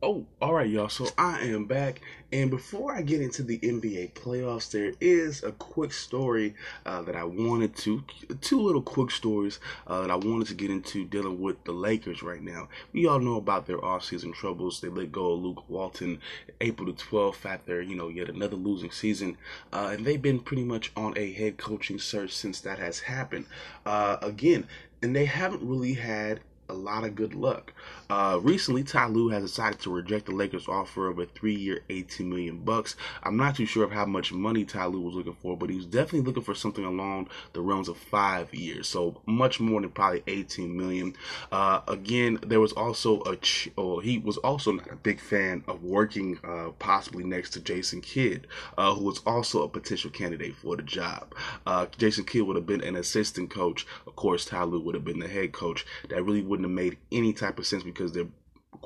Oh, 0.05 0.25
all 0.41 0.53
right, 0.53 0.69
y'all. 0.69 0.89
So 0.89 1.07
I 1.17 1.39
am 1.43 1.63
back, 1.63 2.01
and 2.33 2.49
before 2.49 2.93
I 2.93 3.01
get 3.03 3.21
into 3.21 3.41
the 3.41 3.57
NBA 3.59 4.11
playoffs, 4.11 4.69
there 4.69 4.91
is 4.99 5.43
a 5.43 5.53
quick 5.53 5.93
story 5.93 6.55
uh, 6.85 7.03
that 7.03 7.15
I 7.15 7.23
wanted 7.23 7.73
to, 7.77 8.03
two 8.41 8.59
little 8.59 8.81
quick 8.81 9.11
stories 9.11 9.61
uh, 9.87 10.01
that 10.01 10.11
I 10.11 10.15
wanted 10.15 10.47
to 10.47 10.55
get 10.55 10.71
into 10.71 11.05
dealing 11.05 11.39
with 11.41 11.63
the 11.63 11.71
Lakers 11.71 12.21
right 12.21 12.41
now. 12.41 12.67
We 12.91 13.07
all 13.07 13.21
know 13.21 13.37
about 13.37 13.65
their 13.65 13.77
offseason 13.77 14.33
troubles. 14.33 14.81
They 14.81 14.89
let 14.89 15.13
go 15.13 15.31
of 15.31 15.39
Luke 15.39 15.69
Walton 15.69 16.19
April 16.59 16.91
the 16.91 17.01
12th 17.01 17.45
after, 17.45 17.81
you 17.81 17.95
know, 17.95 18.09
yet 18.09 18.27
another 18.27 18.57
losing 18.57 18.91
season, 18.91 19.37
uh, 19.71 19.91
and 19.93 20.05
they've 20.05 20.21
been 20.21 20.39
pretty 20.39 20.65
much 20.65 20.91
on 20.97 21.17
a 21.17 21.31
head 21.31 21.55
coaching 21.55 21.97
search 21.97 22.33
since 22.33 22.59
that 22.59 22.77
has 22.77 22.99
happened. 22.99 23.45
Uh, 23.85 24.17
again, 24.21 24.67
and 25.01 25.15
they 25.15 25.25
haven't 25.25 25.63
really 25.63 25.93
had 25.93 26.41
a 26.69 26.73
lot 26.73 27.03
of 27.03 27.15
good 27.15 27.33
luck. 27.33 27.73
Uh, 28.09 28.39
recently, 28.41 28.83
Ty 28.83 29.07
Lue 29.07 29.29
has 29.29 29.43
decided 29.43 29.79
to 29.81 29.91
reject 29.91 30.27
the 30.27 30.31
Lakers' 30.33 30.67
offer 30.67 31.07
of 31.07 31.19
a 31.19 31.25
three-year, 31.25 31.81
18 31.89 32.29
million 32.29 32.57
bucks. 32.59 32.95
I'm 33.23 33.37
not 33.37 33.55
too 33.55 33.65
sure 33.65 33.83
of 33.83 33.91
how 33.91 34.05
much 34.05 34.31
money 34.31 34.65
Ty 34.65 34.85
Lue 34.85 35.01
was 35.01 35.15
looking 35.15 35.35
for, 35.41 35.57
but 35.57 35.69
he 35.69 35.77
was 35.77 35.85
definitely 35.85 36.21
looking 36.21 36.43
for 36.43 36.55
something 36.55 36.85
along 36.85 37.29
the 37.53 37.61
realms 37.61 37.89
of 37.89 37.97
five 37.97 38.53
years, 38.53 38.87
so 38.87 39.21
much 39.25 39.59
more 39.59 39.81
than 39.81 39.89
probably 39.89 40.23
18 40.27 40.75
million. 40.75 41.15
Uh, 41.51 41.81
again, 41.87 42.39
there 42.45 42.59
was 42.59 42.73
also 42.73 43.21
a 43.23 43.35
ch- 43.37 43.69
oh, 43.77 43.99
he 43.99 44.17
was 44.17 44.37
also 44.37 44.71
not 44.73 44.91
a 44.91 44.95
big 44.95 45.19
fan 45.19 45.63
of 45.67 45.83
working 45.83 46.39
uh, 46.43 46.69
possibly 46.79 47.23
next 47.23 47.51
to 47.51 47.59
Jason 47.59 48.01
Kidd, 48.01 48.47
uh, 48.77 48.93
who 48.93 49.05
was 49.05 49.19
also 49.25 49.63
a 49.63 49.69
potential 49.69 50.11
candidate 50.11 50.55
for 50.55 50.75
the 50.75 50.83
job. 50.83 51.33
Uh, 51.65 51.87
Jason 51.97 52.25
Kidd 52.25 52.43
would 52.43 52.55
have 52.55 52.67
been 52.67 52.83
an 52.83 52.95
assistant 52.95 53.49
coach. 53.49 53.85
Of 54.05 54.15
course, 54.15 54.45
Ty 54.45 54.63
Lue 54.65 54.79
would 54.81 54.95
have 54.95 55.05
been 55.05 55.19
the 55.19 55.27
head 55.27 55.51
coach. 55.51 55.85
That 56.09 56.23
really 56.23 56.41
wouldn't 56.53 56.69
have 56.69 56.75
made 56.75 56.97
any 57.11 57.33
type 57.33 57.57
of 57.57 57.65
sense 57.65 57.81
because 57.81 58.11
they're 58.11 58.27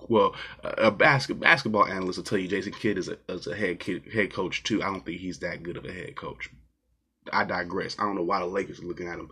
well, 0.07 0.35
a 0.63 0.89
basket, 0.89 1.37
basketball 1.37 1.85
analyst 1.85 2.17
will 2.17 2.23
tell 2.23 2.37
you 2.37 2.47
Jason 2.47 2.71
Kidd 2.71 2.97
is 2.97 3.09
a, 3.09 3.17
is 3.27 3.47
a 3.47 3.55
head 3.55 3.79
kid, 3.79 4.03
head 4.13 4.31
coach 4.31 4.63
too. 4.63 4.81
I 4.81 4.85
don't 4.85 5.05
think 5.05 5.19
he's 5.19 5.39
that 5.39 5.63
good 5.63 5.75
of 5.75 5.83
a 5.83 5.91
head 5.91 6.15
coach. 6.15 6.49
I 7.33 7.43
digress. 7.43 7.97
I 7.99 8.03
don't 8.03 8.15
know 8.15 8.23
why 8.23 8.39
the 8.39 8.45
Lakers 8.45 8.79
are 8.79 8.85
looking 8.85 9.09
at 9.09 9.19
him. 9.19 9.31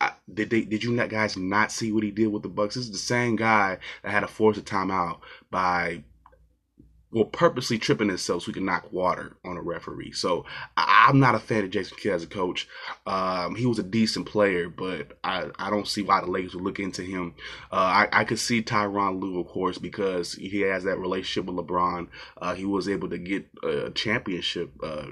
I, 0.00 0.12
did 0.32 0.50
they? 0.50 0.62
Did 0.62 0.82
you 0.82 0.92
not 0.92 1.08
guys 1.08 1.36
not 1.36 1.70
see 1.70 1.92
what 1.92 2.02
he 2.02 2.10
did 2.10 2.28
with 2.28 2.42
the 2.42 2.48
Bucks? 2.48 2.74
This 2.74 2.86
is 2.86 2.92
the 2.92 2.98
same 2.98 3.36
guy 3.36 3.78
that 4.02 4.10
had 4.10 4.20
to 4.20 4.28
force 4.28 4.58
a 4.58 4.62
timeout 4.62 5.20
by 5.50 6.02
will 7.10 7.24
purposely 7.24 7.78
tripping 7.78 8.08
himself 8.08 8.42
so 8.42 8.46
he 8.46 8.52
can 8.52 8.64
knock 8.64 8.92
water 8.92 9.36
on 9.44 9.56
a 9.56 9.62
referee. 9.62 10.12
So 10.12 10.44
I, 10.76 11.06
am 11.08 11.20
not 11.20 11.34
a 11.34 11.38
fan 11.38 11.64
of 11.64 11.70
Jason 11.70 11.96
Kidd 11.96 12.12
as 12.12 12.22
a 12.22 12.26
coach. 12.26 12.68
Um, 13.06 13.54
he 13.54 13.66
was 13.66 13.78
a 13.78 13.82
decent 13.82 14.26
player, 14.26 14.68
but 14.68 15.18
I, 15.24 15.46
I 15.58 15.70
don't 15.70 15.88
see 15.88 16.02
why 16.02 16.20
the 16.20 16.26
Lakers 16.26 16.54
would 16.54 16.64
look 16.64 16.78
into 16.78 17.02
him. 17.02 17.34
Uh, 17.72 17.76
I, 17.76 18.08
I 18.12 18.24
could 18.24 18.38
see 18.38 18.62
Tyronn 18.62 19.20
Lue, 19.20 19.40
of 19.40 19.48
course, 19.48 19.78
because 19.78 20.34
he 20.34 20.60
has 20.60 20.84
that 20.84 20.98
relationship 20.98 21.46
with 21.46 21.66
LeBron. 21.66 22.08
Uh, 22.36 22.54
he 22.54 22.64
was 22.64 22.88
able 22.88 23.08
to 23.08 23.18
get 23.18 23.46
a 23.62 23.90
championship 23.90 24.72
uh, 24.82 25.06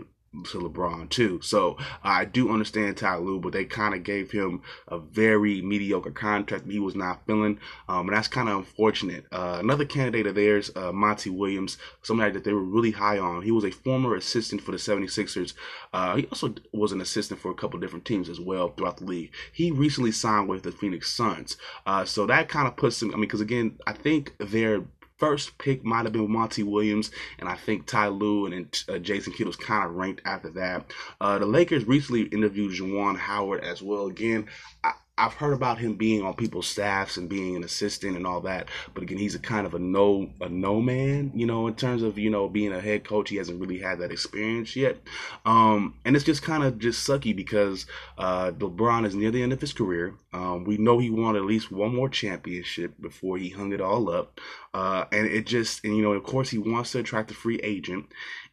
to 0.45 0.59
LeBron 0.59 1.09
too. 1.09 1.41
So 1.43 1.77
I 2.03 2.25
do 2.25 2.51
understand 2.51 2.97
Ty 2.97 3.17
Lue, 3.17 3.41
but 3.41 3.53
they 3.53 3.65
kind 3.65 3.95
of 3.95 4.03
gave 4.03 4.31
him 4.31 4.63
a 4.89 4.99
very 4.99 5.63
mediocre 5.63 6.11
contract 6.11 6.71
he 6.71 6.79
was 6.81 6.95
not 6.95 7.27
feeling. 7.27 7.59
Um, 7.89 8.09
and 8.09 8.17
that's 8.17 8.29
kind 8.29 8.49
of 8.49 8.59
unfortunate. 8.59 9.27
Uh, 9.33 9.59
another 9.61 9.85
candidate 9.85 10.27
of 10.27 10.35
theirs, 10.35 10.71
uh, 10.77 10.93
Monty 10.93 11.31
Williams, 11.31 11.79
somebody 12.03 12.33
that 12.33 12.45
they 12.45 12.53
were 12.53 12.63
really 12.63 12.91
high 12.91 13.19
on. 13.19 13.43
He 13.43 13.51
was 13.51 13.65
a 13.65 13.71
former 13.71 14.15
assistant 14.15 14.63
for 14.63 14.73
the 14.73 14.79
76ers. 14.79 15.55
Uh, 15.93 16.17
he 16.17 16.27
also 16.27 16.55
was 16.73 16.93
an 16.93 17.01
assistant 17.01 17.41
for 17.41 17.51
a 17.51 17.55
couple 17.55 17.81
different 17.81 18.05
teams 18.05 18.29
as 18.29 18.41
well 18.41 18.69
throughout 18.69 18.99
the 18.99 19.05
league. 19.05 19.33
He 19.53 19.71
recently 19.71 20.13
signed 20.13 20.49
with 20.49 20.63
the 20.63 20.73
Phoenix 20.73 21.11
Suns. 21.11 21.57
Uh, 21.87 22.05
so 22.05 22.27
that 22.27 22.49
kind 22.49 22.69
of 22.69 22.77
puts 22.77 23.01
him, 23.03 23.11
I 23.11 23.15
mean, 23.15 23.23
because 23.23 23.41
again, 23.41 23.79
I 23.87 23.93
think 23.93 24.35
they're 24.39 24.85
first 25.19 25.57
pick 25.59 25.85
might 25.85 26.05
have 26.05 26.13
been 26.13 26.31
Monty 26.31 26.63
Williams, 26.63 27.11
and 27.39 27.49
I 27.49 27.55
think 27.55 27.87
Ty 27.87 28.09
Lue 28.09 28.47
and 28.47 28.85
uh, 28.89 28.99
Jason 28.99 29.33
Kidd 29.33 29.47
was 29.47 29.57
kind 29.57 29.85
of 29.85 29.95
ranked 29.95 30.23
after 30.25 30.51
that. 30.51 30.93
Uh, 31.21 31.39
the 31.39 31.47
Lakers 31.47 31.87
recently 31.87 32.23
interviewed 32.23 32.73
Juwan 32.73 33.17
Howard 33.17 33.65
as 33.65 33.83
well. 33.83 34.07
Again, 34.07 34.47
I, 34.85 34.93
I've 35.19 35.33
heard 35.33 35.55
about 35.55 35.79
him 35.79 35.95
being 35.95 36.23
on 36.23 36.35
people's 36.35 36.67
staffs 36.67 37.17
and 37.17 37.27
being 37.27 37.57
an 37.57 37.65
assistant 37.65 38.19
and 38.19 38.27
all 38.27 38.43
that, 38.43 38.69
but 38.93 39.03
again, 39.03 39.17
he's 39.17 39.35
a 39.35 39.39
kind 39.39 39.67
of 39.67 39.73
a 39.73 39.79
no 39.79 40.29
a 40.43 40.49
no 40.51 40.83
man, 40.83 41.33
you 41.35 41.47
know, 41.47 41.67
in 41.67 41.75
terms 41.75 42.03
of 42.03 42.19
you 42.19 42.29
know 42.29 42.51
being 42.51 42.71
a 42.73 42.83
head 42.83 43.05
coach. 43.05 43.31
He 43.31 43.37
hasn't 43.37 43.59
really 43.59 43.79
had 43.79 43.99
that 44.01 44.13
experience 44.13 44.77
yet, 44.77 44.99
um, 45.47 45.95
and 46.05 46.17
it's 46.17 46.25
just 46.25 46.43
kind 46.43 46.63
of 46.63 46.79
just 46.79 47.09
sucky 47.09 47.35
because 47.35 47.87
uh, 48.19 48.51
LeBron 48.51 49.07
is 49.07 49.15
near 49.15 49.31
the 49.31 49.43
end 49.43 49.55
of 49.55 49.61
his 49.63 49.73
career. 49.73 50.15
Um, 50.35 50.65
we 50.65 50.77
know 50.77 50.99
he 50.99 51.09
won 51.09 51.35
at 51.35 51.45
least 51.45 51.73
one 51.73 51.95
more 51.95 52.11
championship 52.11 53.01
before 53.01 53.39
he 53.39 53.49
hung 53.49 53.73
it 53.73 53.81
all 53.81 54.11
up, 54.11 54.39
uh, 54.75 55.07
and 55.13 55.27
it 55.27 55.47
just 55.47 55.83
and 55.83 55.97
you 55.97 56.03
know 56.03 56.13
of 56.13 56.25
course 56.25 56.51
he 56.51 56.59
wants 56.59 56.93
to 56.93 56.99
attract 56.99 57.31
a 57.31 57.35
free 57.35 57.59
agent, 57.61 58.05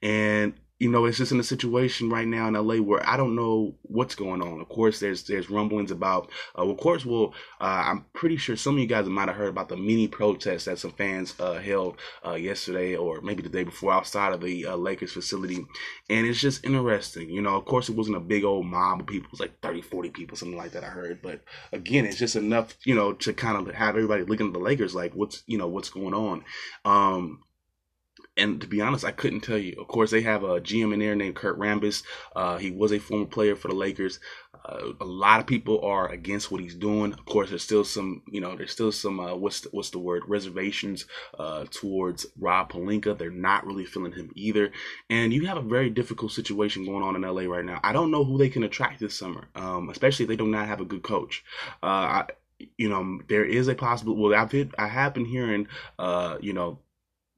and 0.02 0.54
you 0.80 0.90
know, 0.90 1.06
it's 1.06 1.18
just 1.18 1.32
in 1.32 1.40
a 1.40 1.44
situation 1.44 2.10
right 2.10 2.28
now 2.28 2.48
in 2.48 2.56
LA 2.56 2.78
where 2.78 3.08
I 3.08 3.16
don't 3.16 3.36
know 3.36 3.76
what's 3.84 4.16
going 4.16 4.42
on. 4.42 4.60
Of 4.60 4.70
course, 4.70 5.00
there's 5.00 5.24
there's 5.24 5.50
rumblings 5.50 5.92
about. 5.92 6.30
Uh, 6.58 6.68
of 6.68 6.78
course, 6.78 7.06
well, 7.06 7.34
uh, 7.62 7.84
I'm 7.86 8.06
pretty 8.14 8.38
sure 8.38 8.56
some 8.56 8.76
of 8.76 8.80
you 8.80 8.88
guys 8.88 9.08
might 9.08 9.28
have 9.28 9.38
heard 9.38 9.50
about 9.50 9.70
the 9.70 9.78
mini 9.78 10.08
protest 10.08 10.66
that 10.66 10.80
some 10.80 10.92
fans 10.92 11.36
uh, 11.40 11.60
held 11.60 12.00
uh, 12.26 12.34
yesterday 12.34 12.96
or 12.96 13.22
maybe 13.22 13.44
the 13.44 13.50
day 13.50 13.64
before 13.64 13.94
outside 13.94 14.34
of 14.34 14.42
the 14.42 14.66
uh, 14.66 14.76
Lakers 14.76 15.14
facility, 15.14 15.66
and 16.10 16.28
it's 16.28 16.42
just 16.42 16.66
interesting. 16.66 17.30
You 17.30 17.42
know, 17.42 17.56
of 17.56 17.66
course, 17.66 17.88
it 17.88 17.96
wasn't 17.96 18.18
a 18.18 18.22
big 18.22 18.44
old 18.44 18.66
mob 18.66 19.02
of 19.02 19.08
people. 19.08 19.28
It 19.28 19.32
was 19.32 19.40
like 19.40 19.60
30, 19.62 19.82
40 19.82 20.10
people, 20.10 20.36
something 20.36 20.58
like 20.58 20.72
that. 20.72 20.84
I 20.84 20.88
heard, 20.88 21.22
but 21.22 21.42
again, 21.72 22.06
it's 22.06 22.18
just 22.18 22.36
enough, 22.36 22.76
you 22.84 22.96
know, 22.96 23.14
to 23.14 23.32
kind 23.32 23.56
of 23.56 23.74
have 23.74 23.96
everybody 23.96 24.24
looking 24.24 24.48
at 24.48 24.54
the 24.54 24.60
Lakers 24.60 24.96
like, 24.96 25.14
what's 25.14 25.44
you 25.46 25.58
know 25.58 25.68
what's 25.68 25.90
going 25.90 26.14
on. 26.14 26.44
Um, 26.84 27.44
and 28.36 28.60
to 28.62 28.68
be 28.68 28.82
honest, 28.82 29.06
I 29.06 29.12
couldn't 29.12 29.42
tell 29.42 29.58
you. 29.58 29.76
Of 29.80 29.88
course, 29.88 30.12
they 30.12 30.22
have 30.22 30.44
a 30.44 30.60
GM 30.60 30.94
in 30.94 31.00
there 31.00 31.16
named 31.16 31.36
Kurt 31.36 31.60
Rambis. 31.60 32.04
Uh, 32.36 32.58
he 32.58 32.72
was 32.72 32.92
a 32.92 33.00
former 33.00 33.26
player 33.26 33.56
for 33.56 33.68
the 33.68 33.76
Lakers. 33.76 34.20
Uh, 34.66 34.94
a 35.02 35.06
lot 35.06 35.40
of 35.40 35.46
people 35.46 35.82
are 35.82 36.10
against 36.10 36.50
what 36.50 36.62
he's 36.62 36.76
doing. 36.76 37.14
Of 37.14 37.26
course, 37.26 37.50
there's 37.50 37.64
still 37.64 37.84
some, 37.84 38.24
you 38.28 38.40
know, 38.40 38.56
there's 38.56 38.72
still 38.72 38.92
some 38.92 39.20
uh, 39.20 39.36
what's 39.36 39.62
the, 39.62 39.70
what's 39.70 39.90
the 39.90 40.00
word 40.00 40.24
reservations 40.28 41.06
uh, 41.38 41.66
towards 41.70 42.26
Rob 42.40 42.72
Pelinka. 42.72 43.18
They're 43.18 43.30
not 43.30 43.68
really 43.68 43.86
feeling 43.86 44.14
him 44.14 44.32
either, 44.36 44.72
and 45.10 45.34
you 45.34 45.46
have 45.48 45.58
a 45.58 45.62
very 45.62 45.90
difficult 45.90 46.32
situation 46.32 46.86
going 46.86 47.04
on 47.04 47.16
in 47.16 47.22
LA 47.22 47.44
right 47.44 47.66
now. 47.66 47.80
I 47.84 47.92
don't 47.92 48.12
know 48.12 48.24
who 48.24 48.38
they 48.38 48.50
can 48.50 48.64
attract 48.64 49.00
this 49.00 49.18
summer, 49.18 49.50
um, 49.56 49.90
especially 49.90 50.24
if 50.24 50.30
they 50.30 50.38
do 50.38 50.48
not 50.48 50.68
have 50.68 50.82
a 50.82 50.86
good 50.86 51.04
coach. 51.04 51.44
Uh, 51.82 51.86
I, 51.86 52.26
you 52.78 52.88
know, 52.88 53.20
there 53.28 53.46
is 53.46 53.68
a 53.68 53.76
possible. 53.76 54.16
Well, 54.16 54.34
I've 54.34 54.52
hit, 54.52 54.70
I 54.78 54.88
have 54.88 55.14
been 55.14 55.26
hearing, 55.26 55.68
uh, 56.00 56.38
you 56.40 56.54
know, 56.54 56.80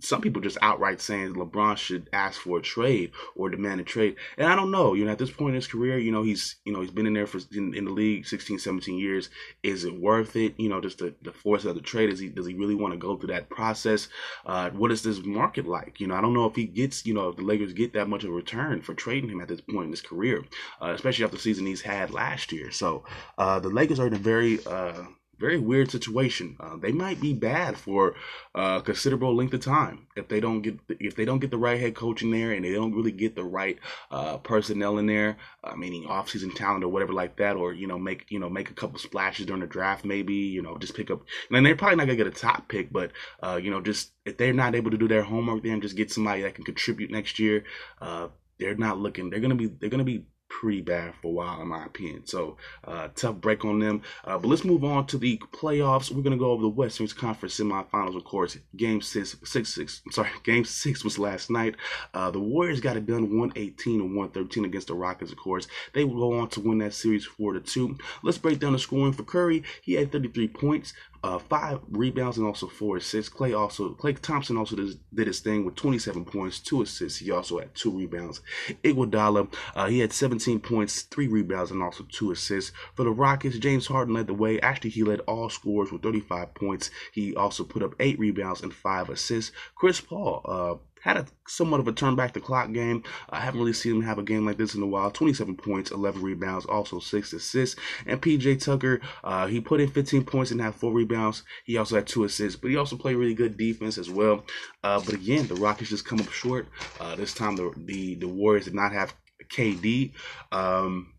some 0.01 0.21
people 0.21 0.41
just 0.41 0.57
outright 0.61 0.99
saying 0.99 1.33
LeBron 1.33 1.77
should 1.77 2.09
ask 2.11 2.39
for 2.39 2.59
a 2.59 2.61
trade 2.61 3.11
or 3.35 3.49
demand 3.49 3.79
a 3.79 3.83
trade. 3.83 4.15
And 4.37 4.47
I 4.47 4.55
don't 4.55 4.71
know, 4.71 4.93
you 4.93 5.05
know, 5.05 5.11
at 5.11 5.17
this 5.17 5.31
point 5.31 5.51
in 5.51 5.55
his 5.55 5.67
career, 5.67 5.97
you 5.97 6.11
know, 6.11 6.21
he's, 6.21 6.55
you 6.65 6.73
know, 6.73 6.81
he's 6.81 6.91
been 6.91 7.07
in 7.07 7.13
there 7.13 7.27
for 7.27 7.39
in, 7.53 7.73
in 7.73 7.85
the 7.85 7.91
league 7.91 8.27
16, 8.27 8.59
17 8.59 8.97
years. 8.97 9.29
Is 9.63 9.85
it 9.85 9.99
worth 9.99 10.35
it? 10.35 10.53
You 10.57 10.69
know, 10.69 10.81
just 10.81 10.97
the, 10.97 11.15
the 11.21 11.31
force 11.31 11.65
of 11.65 11.75
the 11.75 11.81
trade. 11.81 12.09
Is 12.09 12.19
he, 12.19 12.29
does 12.29 12.45
he 12.45 12.53
really 12.53 12.75
want 12.75 12.93
to 12.93 12.97
go 12.97 13.15
through 13.15 13.33
that 13.33 13.49
process? 13.49 14.09
Uh, 14.45 14.69
what 14.71 14.91
is 14.91 15.01
this 15.01 15.23
market 15.23 15.65
like? 15.65 15.99
You 15.99 16.07
know, 16.07 16.15
I 16.15 16.21
don't 16.21 16.33
know 16.33 16.45
if 16.45 16.55
he 16.55 16.65
gets, 16.65 17.05
you 17.05 17.13
know, 17.13 17.29
if 17.29 17.37
the 17.37 17.43
Lakers 17.43 17.73
get 17.73 17.93
that 17.93 18.09
much 18.09 18.23
of 18.23 18.31
a 18.31 18.33
return 18.33 18.81
for 18.81 18.93
trading 18.93 19.29
him 19.29 19.41
at 19.41 19.47
this 19.47 19.61
point 19.61 19.85
in 19.85 19.91
his 19.91 20.01
career, 20.01 20.43
uh, 20.81 20.91
especially 20.93 21.23
after 21.23 21.37
the 21.37 21.41
season 21.41 21.65
he's 21.65 21.81
had 21.81 22.11
last 22.11 22.51
year. 22.51 22.69
So, 22.71 23.05
uh, 23.37 23.59
the 23.59 23.69
Lakers 23.69 23.99
are 23.99 24.07
in 24.07 24.13
a 24.13 24.17
very, 24.17 24.63
uh, 24.65 25.03
very 25.39 25.59
weird 25.59 25.91
situation. 25.91 26.55
Uh, 26.59 26.77
they 26.77 26.91
might 26.91 27.19
be 27.21 27.33
bad 27.33 27.77
for 27.77 28.15
a 28.53 28.81
considerable 28.83 29.35
length 29.35 29.53
of 29.53 29.61
time 29.61 30.07
if 30.15 30.27
they 30.27 30.39
don't 30.39 30.61
get 30.61 30.87
the, 30.87 30.97
if 30.99 31.15
they 31.15 31.25
don't 31.25 31.39
get 31.39 31.51
the 31.51 31.57
right 31.57 31.79
head 31.79 31.95
coach 31.95 32.21
in 32.21 32.31
there 32.31 32.51
and 32.51 32.63
they 32.63 32.73
don't 32.73 32.93
really 32.93 33.11
get 33.11 33.35
the 33.35 33.43
right 33.43 33.77
uh, 34.11 34.37
personnel 34.37 34.97
in 34.97 35.05
there, 35.05 35.37
uh, 35.63 35.75
meaning 35.75 36.07
offseason 36.07 36.53
talent 36.55 36.83
or 36.83 36.87
whatever 36.87 37.13
like 37.13 37.35
that, 37.37 37.55
or 37.55 37.73
you 37.73 37.87
know 37.87 37.97
make 37.97 38.25
you 38.29 38.39
know 38.39 38.49
make 38.49 38.69
a 38.69 38.73
couple 38.73 38.99
splashes 38.99 39.45
during 39.45 39.61
the 39.61 39.67
draft, 39.67 40.05
maybe 40.05 40.33
you 40.33 40.61
know 40.61 40.77
just 40.77 40.95
pick 40.95 41.11
up. 41.11 41.21
And 41.51 41.65
they're 41.65 41.75
probably 41.75 41.97
not 41.97 42.05
gonna 42.05 42.15
get 42.15 42.27
a 42.27 42.31
top 42.31 42.67
pick, 42.67 42.91
but 42.91 43.11
uh, 43.41 43.59
you 43.61 43.71
know 43.71 43.81
just 43.81 44.11
if 44.25 44.37
they're 44.37 44.53
not 44.53 44.75
able 44.75 44.91
to 44.91 44.97
do 44.97 45.07
their 45.07 45.23
homework 45.23 45.63
there 45.63 45.73
and 45.73 45.81
just 45.81 45.97
get 45.97 46.11
somebody 46.11 46.41
that 46.43 46.55
can 46.55 46.63
contribute 46.63 47.11
next 47.11 47.39
year, 47.39 47.63
uh, 48.01 48.27
they're 48.59 48.75
not 48.75 48.99
looking. 48.99 49.29
They're 49.29 49.39
gonna 49.39 49.55
be 49.55 49.67
they're 49.67 49.89
gonna 49.89 50.03
be 50.03 50.25
pretty 50.49 50.81
bad 50.81 51.13
for 51.21 51.27
a 51.27 51.31
while, 51.31 51.61
in 51.61 51.67
my 51.67 51.85
opinion. 51.85 52.25
So, 52.25 52.57
uh, 52.83 53.09
tough 53.15 53.35
break 53.35 53.65
on 53.65 53.79
them. 53.79 54.01
Uh, 54.23 54.37
but 54.37 54.47
let's 54.47 54.63
move 54.63 54.83
on 54.83 55.05
to 55.07 55.17
the 55.17 55.37
playoffs. 55.51 56.11
We're 56.11 56.23
gonna 56.23 56.37
go 56.37 56.51
over 56.51 56.61
the 56.61 56.69
Western 56.69 57.07
Conference 57.07 57.59
semifinals, 57.59 58.15
of 58.15 58.23
course. 58.23 58.57
Game 58.75 59.01
six, 59.01 59.35
six, 59.43 59.73
six. 59.73 60.01
I'm 60.05 60.11
sorry, 60.11 60.29
game 60.43 60.65
six 60.65 61.03
was 61.03 61.19
last 61.19 61.49
night. 61.49 61.75
Uh, 62.13 62.31
the 62.31 62.39
Warriors 62.39 62.81
got 62.81 62.97
it 62.97 63.05
done 63.05 63.37
118 63.37 64.01
and 64.01 64.15
113 64.15 64.65
against 64.65 64.87
the 64.87 64.95
Rockets, 64.95 65.31
of 65.31 65.37
course. 65.37 65.67
They 65.93 66.03
will 66.03 66.29
go 66.29 66.39
on 66.39 66.49
to 66.49 66.61
win 66.61 66.79
that 66.79 66.93
series 66.93 67.25
four 67.25 67.53
to 67.53 67.59
two. 67.59 67.97
Let's 68.23 68.37
break 68.37 68.59
down 68.59 68.73
the 68.73 68.79
scoring 68.79 69.13
for 69.13 69.23
Curry. 69.23 69.63
He 69.81 69.93
had 69.93 70.11
33 70.11 70.47
points, 70.49 70.93
uh, 71.25 71.39
five 71.39 71.79
rebounds 71.89 72.37
and 72.37 72.45
also 72.45 72.67
four 72.67 72.97
assists. 72.97 73.33
Klay 73.33 73.57
also 73.57 73.95
Klay 73.95 74.19
Thompson 74.19 74.57
also 74.57 74.75
did, 74.75 74.99
did, 75.11 75.25
his 75.25 75.39
thing 75.39 75.65
with 75.65 75.73
27 75.73 76.23
points, 76.23 76.59
two 76.59 76.83
assists. 76.83 77.17
He 77.17 77.31
also 77.31 77.57
had 77.57 77.73
two 77.73 77.89
rebounds. 77.89 78.41
Iguodala 78.83 79.51
uh, 79.75 79.87
he 79.87 79.99
had 79.99 80.13
17 80.13 80.59
points, 80.59 81.01
three 81.01 81.27
rebounds 81.27 81.71
and 81.71 81.81
also 81.81 82.05
two 82.11 82.31
assists. 82.31 82.71
For 82.93 83.03
the 83.05 83.09
Rockets, 83.09 83.57
James 83.57 83.87
Harden 83.87 84.13
led 84.13 84.27
the 84.27 84.35
way. 84.35 84.59
Actually, 84.59 84.91
he 84.91 85.01
led 85.01 85.21
all 85.21 85.49
scorers 85.49 85.91
with 85.91 86.03
35 86.03 86.53
points. 86.53 86.91
He 87.11 87.35
also 87.35 87.63
put 87.63 87.81
up 87.81 87.95
eight 87.99 88.19
rebounds 88.19 88.61
and 88.61 88.71
five 88.71 89.09
assists. 89.09 89.51
Chris 89.73 89.99
Paul 89.99 90.41
uh, 90.45 90.75
had 91.05 91.17
a 91.17 91.25
somewhat 91.47 91.79
of 91.79 91.87
a 91.87 91.91
turn 91.91 92.15
back 92.15 92.33
the 92.33 92.39
clock 92.39 92.71
game. 92.71 93.03
I 93.29 93.39
haven't 93.39 93.59
really 93.59 93.73
seen 93.73 93.97
him 93.97 94.01
have 94.01 94.17
a 94.17 94.23
game 94.23 94.43
like 94.43 94.57
this 94.57 94.73
in 94.73 94.81
a 94.81 94.87
while. 94.87 95.11
27 95.11 95.55
points, 95.55 95.91
11 95.91 96.23
rebounds, 96.23 96.65
also 96.65 96.99
six 96.99 97.31
assists. 97.31 97.79
And 98.07 98.19
PJ 98.19 98.63
Tucker, 98.63 98.99
uh, 99.23 99.45
he 99.45 99.61
put 99.61 99.79
in 99.79 99.87
15 99.87 100.25
points 100.25 100.49
and 100.49 100.59
had 100.59 100.73
four 100.73 100.91
rebounds. 100.91 101.43
He 101.63 101.77
also 101.77 101.95
had 101.95 102.07
two 102.07 102.23
assists, 102.23 102.59
but 102.59 102.71
he 102.71 102.75
also 102.75 102.97
played 102.97 103.17
really 103.17 103.35
good 103.35 103.55
defense 103.55 103.99
as 103.99 104.09
well. 104.09 104.45
Uh, 104.83 104.99
but 104.99 105.13
again, 105.13 105.45
the 105.45 105.55
Rockets 105.55 105.91
just 105.91 106.05
come 106.05 106.19
up 106.19 106.31
short. 106.31 106.67
Uh, 106.99 107.15
this 107.15 107.35
time, 107.35 107.55
the, 107.55 107.71
the 107.77 108.15
the 108.15 108.27
Warriors 108.27 108.65
did 108.65 108.73
not 108.73 108.91
have 108.91 109.13
KD. 109.51 110.11
Um, 110.51 111.13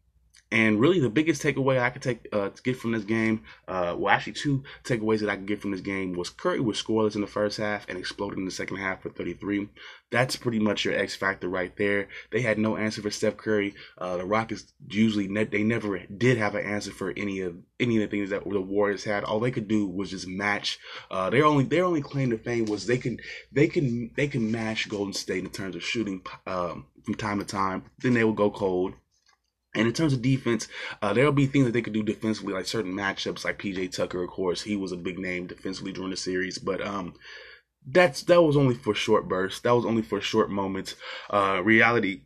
and 0.53 0.81
really, 0.81 1.01
the 1.01 1.11
biggest 1.11 1.43
takeaway 1.43 1.81
I 1.81 1.91
could 1.91 2.03
take 2.03 2.29
uh, 2.33 2.51
get 2.63 2.77
from 2.77 2.93
this 2.93 3.03
game, 3.03 3.43
uh, 3.67 3.97
well, 3.99 4.15
actually, 4.15 4.35
two 4.35 4.63
takeaways 4.85 5.19
that 5.21 5.29
I 5.29 5.35
could 5.35 5.47
get 5.47 5.61
from 5.61 5.73
this 5.73 5.81
game 5.81 6.13
was 6.13 6.31
Curry 6.31 6.61
was 6.61 6.81
scoreless 6.81 7.17
in 7.17 7.21
the 7.21 7.27
first 7.27 7.59
half 7.59 7.89
and 7.89 7.99
exploded 7.99 8.39
in 8.39 8.45
the 8.45 8.53
second 8.53 8.77
half 8.77 9.03
for 9.03 9.11
33. 9.11 9.69
That's 10.13 10.37
pretty 10.37 10.61
much 10.61 10.85
your 10.85 10.95
X 10.95 11.17
factor 11.17 11.49
right 11.49 11.77
there. 11.77 12.09
They 12.31 12.43
had 12.43 12.59
no 12.59 12.77
answer 12.77 13.03
for 13.03 13.11
Steph 13.11 13.37
Curry. 13.37 13.75
Uh, 13.99 14.19
the 14.19 14.25
Rockets 14.25 14.73
usually 14.89 15.27
ne- 15.27 15.45
they 15.45 15.65
never 15.65 15.99
did 15.99 16.39
have 16.39 16.55
an 16.55 16.65
answer 16.65 16.93
for 16.93 17.13
any 17.17 17.41
of 17.41 17.57
any 17.81 17.97
of 17.97 18.09
the 18.09 18.17
things 18.17 18.31
that 18.31 18.49
the 18.49 18.61
Warriors 18.61 19.03
had. 19.03 19.25
All 19.25 19.41
they 19.41 19.51
could 19.51 19.67
do 19.67 19.85
was 19.89 20.11
just 20.11 20.29
match. 20.29 20.79
Uh, 21.11 21.29
their 21.29 21.45
only 21.45 21.65
their 21.65 21.85
only 21.85 22.03
claim 22.03 22.31
to 22.31 22.39
fame 22.39 22.67
was 22.67 22.87
they 22.87 22.99
can 22.99 23.19
they 23.51 23.67
can 23.67 24.13
they 24.17 24.29
can 24.29 24.53
match 24.53 24.89
Golden 24.89 25.13
State 25.13 25.43
in 25.43 25.51
terms 25.51 25.75
of 25.75 25.83
shooting 25.83 26.23
um, 26.47 26.87
from 27.05 27.17
time 27.17 27.41
to 27.41 27.45
time. 27.45 27.87
Then 27.99 28.15
they 28.15 28.23
will 28.23 28.33
go 28.33 28.49
cold 28.49 28.95
and 29.77 29.87
in 29.87 29.93
terms 29.93 30.13
of 30.13 30.23
defense, 30.23 30.67
uh, 31.03 31.13
there'll 31.13 31.33
be 31.33 31.47
things 31.47 31.67
that 31.67 31.73
they 31.73 31.83
could 31.83 31.93
do 31.93 32.03
defensively, 32.03 32.55
like 32.55 32.67
certain 32.67 32.95
matchups, 32.95 33.45
like 33.45 33.59
PJ 33.59 33.95
Tucker, 33.95 34.25
of 34.25 34.31
course, 34.31 34.63
he 34.63 34.75
was 34.75 34.91
a 34.91 34.97
big 34.97 35.19
name 35.19 35.47
defensively 35.47 35.93
during 35.93 36.11
the 36.11 36.17
series, 36.17 36.59
but 36.59 36.85
um, 36.85 37.15
that's 37.87 38.23
that 38.25 38.43
was 38.43 38.57
only 38.57 38.75
for 38.75 38.95
short 38.95 39.29
bursts. 39.29 39.61
That 39.61 39.75
was 39.75 39.85
only 39.85 40.03
for 40.03 40.21
short 40.21 40.51
moments. 40.51 40.97
Uh, 41.31 41.61
reality, 41.63 42.23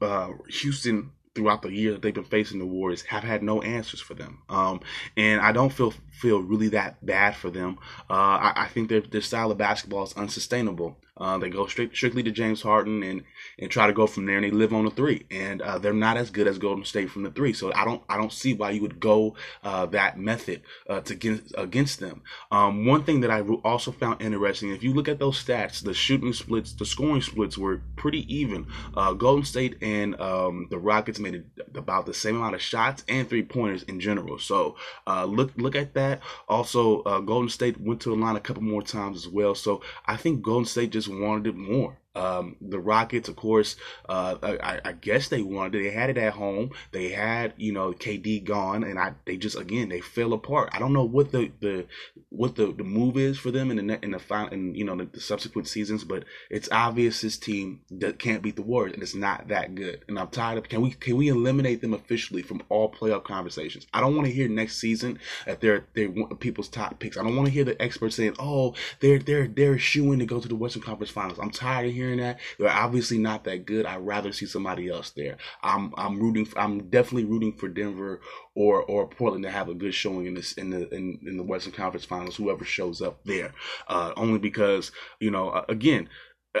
uh, 0.00 0.30
Houston 0.48 1.12
throughout 1.34 1.62
the 1.62 1.72
year 1.72 1.92
that 1.92 2.02
they've 2.02 2.14
been 2.14 2.24
facing 2.24 2.58
the 2.58 2.66
Warriors 2.66 3.02
have 3.02 3.22
had 3.22 3.42
no 3.42 3.62
answers 3.62 4.00
for 4.00 4.14
them. 4.14 4.42
Um, 4.48 4.80
and 5.16 5.40
I 5.40 5.52
don't 5.52 5.72
feel 5.72 5.92
feel 6.12 6.40
really 6.40 6.68
that 6.70 7.04
bad 7.04 7.36
for 7.36 7.50
them. 7.50 7.78
Uh, 8.08 8.14
I, 8.14 8.52
I, 8.56 8.66
think 8.66 8.88
their, 8.88 9.00
their 9.00 9.20
style 9.20 9.50
of 9.50 9.58
basketball 9.58 10.02
is 10.04 10.12
unsustainable. 10.14 10.98
Uh, 11.20 11.38
they 11.38 11.50
go 11.50 11.66
straight 11.66 11.94
strictly 11.94 12.22
to 12.22 12.30
James 12.30 12.62
Harden 12.62 13.02
and 13.02 13.22
and 13.58 13.70
try 13.70 13.86
to 13.86 13.92
go 13.92 14.06
from 14.06 14.24
there, 14.24 14.36
and 14.36 14.44
they 14.44 14.50
live 14.50 14.72
on 14.72 14.86
the 14.86 14.90
three. 14.90 15.26
And 15.30 15.60
uh, 15.60 15.78
they're 15.78 15.92
not 15.92 16.16
as 16.16 16.30
good 16.30 16.46
as 16.46 16.58
Golden 16.58 16.84
State 16.84 17.10
from 17.10 17.22
the 17.22 17.30
three. 17.30 17.52
So 17.52 17.72
I 17.74 17.84
don't 17.84 18.02
I 18.08 18.16
don't 18.16 18.32
see 18.32 18.54
why 18.54 18.70
you 18.70 18.80
would 18.82 18.98
go 18.98 19.36
uh, 19.62 19.86
that 19.86 20.18
method 20.18 20.62
uh, 20.88 21.00
to 21.00 21.14
against 21.14 21.54
against 21.56 22.00
them. 22.00 22.22
Um, 22.50 22.86
one 22.86 23.04
thing 23.04 23.20
that 23.20 23.30
I 23.30 23.42
also 23.42 23.92
found 23.92 24.22
interesting, 24.22 24.70
if 24.70 24.82
you 24.82 24.94
look 24.94 25.08
at 25.08 25.18
those 25.18 25.42
stats, 25.42 25.82
the 25.82 25.92
shooting 25.92 26.32
splits, 26.32 26.72
the 26.72 26.86
scoring 26.86 27.22
splits 27.22 27.58
were 27.58 27.82
pretty 27.96 28.32
even. 28.34 28.66
Uh, 28.96 29.12
Golden 29.12 29.44
State 29.44 29.76
and 29.82 30.18
um, 30.20 30.68
the 30.70 30.78
Rockets 30.78 31.18
made 31.18 31.44
about 31.74 32.06
the 32.06 32.14
same 32.14 32.36
amount 32.36 32.54
of 32.54 32.62
shots 32.62 33.04
and 33.08 33.28
three 33.28 33.42
pointers 33.42 33.82
in 33.82 34.00
general. 34.00 34.38
So 34.38 34.76
uh, 35.06 35.26
look 35.26 35.52
look 35.56 35.76
at 35.76 35.94
that. 35.94 36.20
Also, 36.48 37.02
Golden 37.20 37.50
State 37.50 37.78
went 37.78 38.00
to 38.00 38.08
the 38.08 38.16
line 38.16 38.36
a 38.36 38.40
couple 38.40 38.62
more 38.62 38.82
times 38.82 39.18
as 39.18 39.28
well. 39.28 39.54
So 39.54 39.82
I 40.06 40.16
think 40.16 40.42
Golden 40.42 40.64
State 40.64 40.90
just 40.90 41.09
wanted 41.12 41.48
it 41.48 41.56
more. 41.56 41.98
Um, 42.16 42.56
the 42.60 42.80
Rockets, 42.80 43.28
of 43.28 43.36
course, 43.36 43.76
uh, 44.08 44.36
I, 44.42 44.80
I, 44.84 44.92
guess 44.92 45.28
they 45.28 45.42
wanted. 45.42 45.84
They 45.84 45.90
had 45.90 46.10
it 46.10 46.18
at 46.18 46.32
home. 46.32 46.70
They 46.90 47.10
had, 47.10 47.54
you 47.56 47.72
know, 47.72 47.92
KD 47.92 48.42
gone, 48.42 48.82
and 48.82 48.98
I 48.98 49.14
they 49.26 49.36
just 49.36 49.56
again 49.56 49.90
they 49.90 50.00
fell 50.00 50.32
apart. 50.32 50.70
I 50.72 50.80
don't 50.80 50.92
know 50.92 51.04
what 51.04 51.30
the 51.30 51.52
the 51.60 51.86
what 52.30 52.56
the, 52.56 52.72
the 52.72 52.82
move 52.82 53.16
is 53.16 53.38
for 53.38 53.52
them 53.52 53.70
in 53.70 53.86
the 53.86 54.04
in 54.04 54.10
the 54.10 54.18
final 54.18 54.52
and 54.52 54.76
you 54.76 54.84
know 54.84 54.96
the, 54.96 55.04
the 55.04 55.20
subsequent 55.20 55.68
seasons, 55.68 56.02
but 56.02 56.24
it's 56.50 56.68
obvious 56.72 57.20
this 57.20 57.38
team 57.38 57.82
that 57.92 58.18
can't 58.18 58.42
beat 58.42 58.56
the 58.56 58.62
Warriors, 58.62 58.94
and 58.94 59.04
it's 59.04 59.14
not 59.14 59.46
that 59.46 59.76
good. 59.76 60.04
And 60.08 60.18
I'm 60.18 60.28
tired 60.28 60.58
of 60.58 60.68
can 60.68 60.80
we 60.80 60.90
can 60.90 61.16
we 61.16 61.28
eliminate 61.28 61.80
them 61.80 61.94
officially 61.94 62.42
from 62.42 62.60
all 62.70 62.90
playoff 62.90 63.22
conversations? 63.22 63.86
I 63.94 64.00
don't 64.00 64.16
want 64.16 64.26
to 64.26 64.34
hear 64.34 64.48
next 64.48 64.78
season 64.78 65.20
that 65.46 65.60
they're 65.60 65.86
they're 65.94 66.10
people's 66.40 66.68
top 66.68 66.98
picks. 66.98 67.16
I 67.16 67.22
don't 67.22 67.36
want 67.36 67.46
to 67.46 67.54
hear 67.54 67.64
the 67.64 67.80
experts 67.80 68.16
saying, 68.16 68.34
oh, 68.40 68.74
they're 68.98 69.20
they're 69.20 69.46
they're 69.46 69.78
shooing 69.78 70.18
to 70.18 70.26
go 70.26 70.40
to 70.40 70.48
the 70.48 70.56
Western 70.56 70.82
Conference 70.82 71.12
Finals. 71.12 71.38
I'm 71.38 71.50
tired 71.50 71.86
of 71.86 71.92
hearing 71.92 71.99
that. 72.16 72.40
They're 72.58 72.68
obviously 72.68 73.18
not 73.18 73.44
that 73.44 73.66
good. 73.66 73.86
I'd 73.86 74.04
rather 74.06 74.32
see 74.32 74.46
somebody 74.46 74.88
else 74.88 75.10
there. 75.10 75.36
I'm 75.62 75.92
I'm 75.96 76.20
rooting. 76.20 76.44
For, 76.44 76.58
I'm 76.58 76.88
definitely 76.90 77.24
rooting 77.24 77.52
for 77.52 77.68
Denver 77.68 78.20
or 78.54 78.82
or 78.82 79.08
Portland 79.08 79.44
to 79.44 79.50
have 79.50 79.68
a 79.68 79.74
good 79.74 79.94
showing 79.94 80.26
in 80.26 80.34
this 80.34 80.52
in 80.54 80.70
the 80.70 80.88
in, 80.94 81.20
in 81.26 81.36
the 81.36 81.42
Western 81.42 81.72
Conference 81.72 82.04
Finals. 82.04 82.36
Whoever 82.36 82.64
shows 82.64 83.00
up 83.02 83.24
there, 83.24 83.52
uh, 83.88 84.12
only 84.16 84.38
because 84.38 84.92
you 85.20 85.30
know 85.30 85.64
again. 85.68 86.08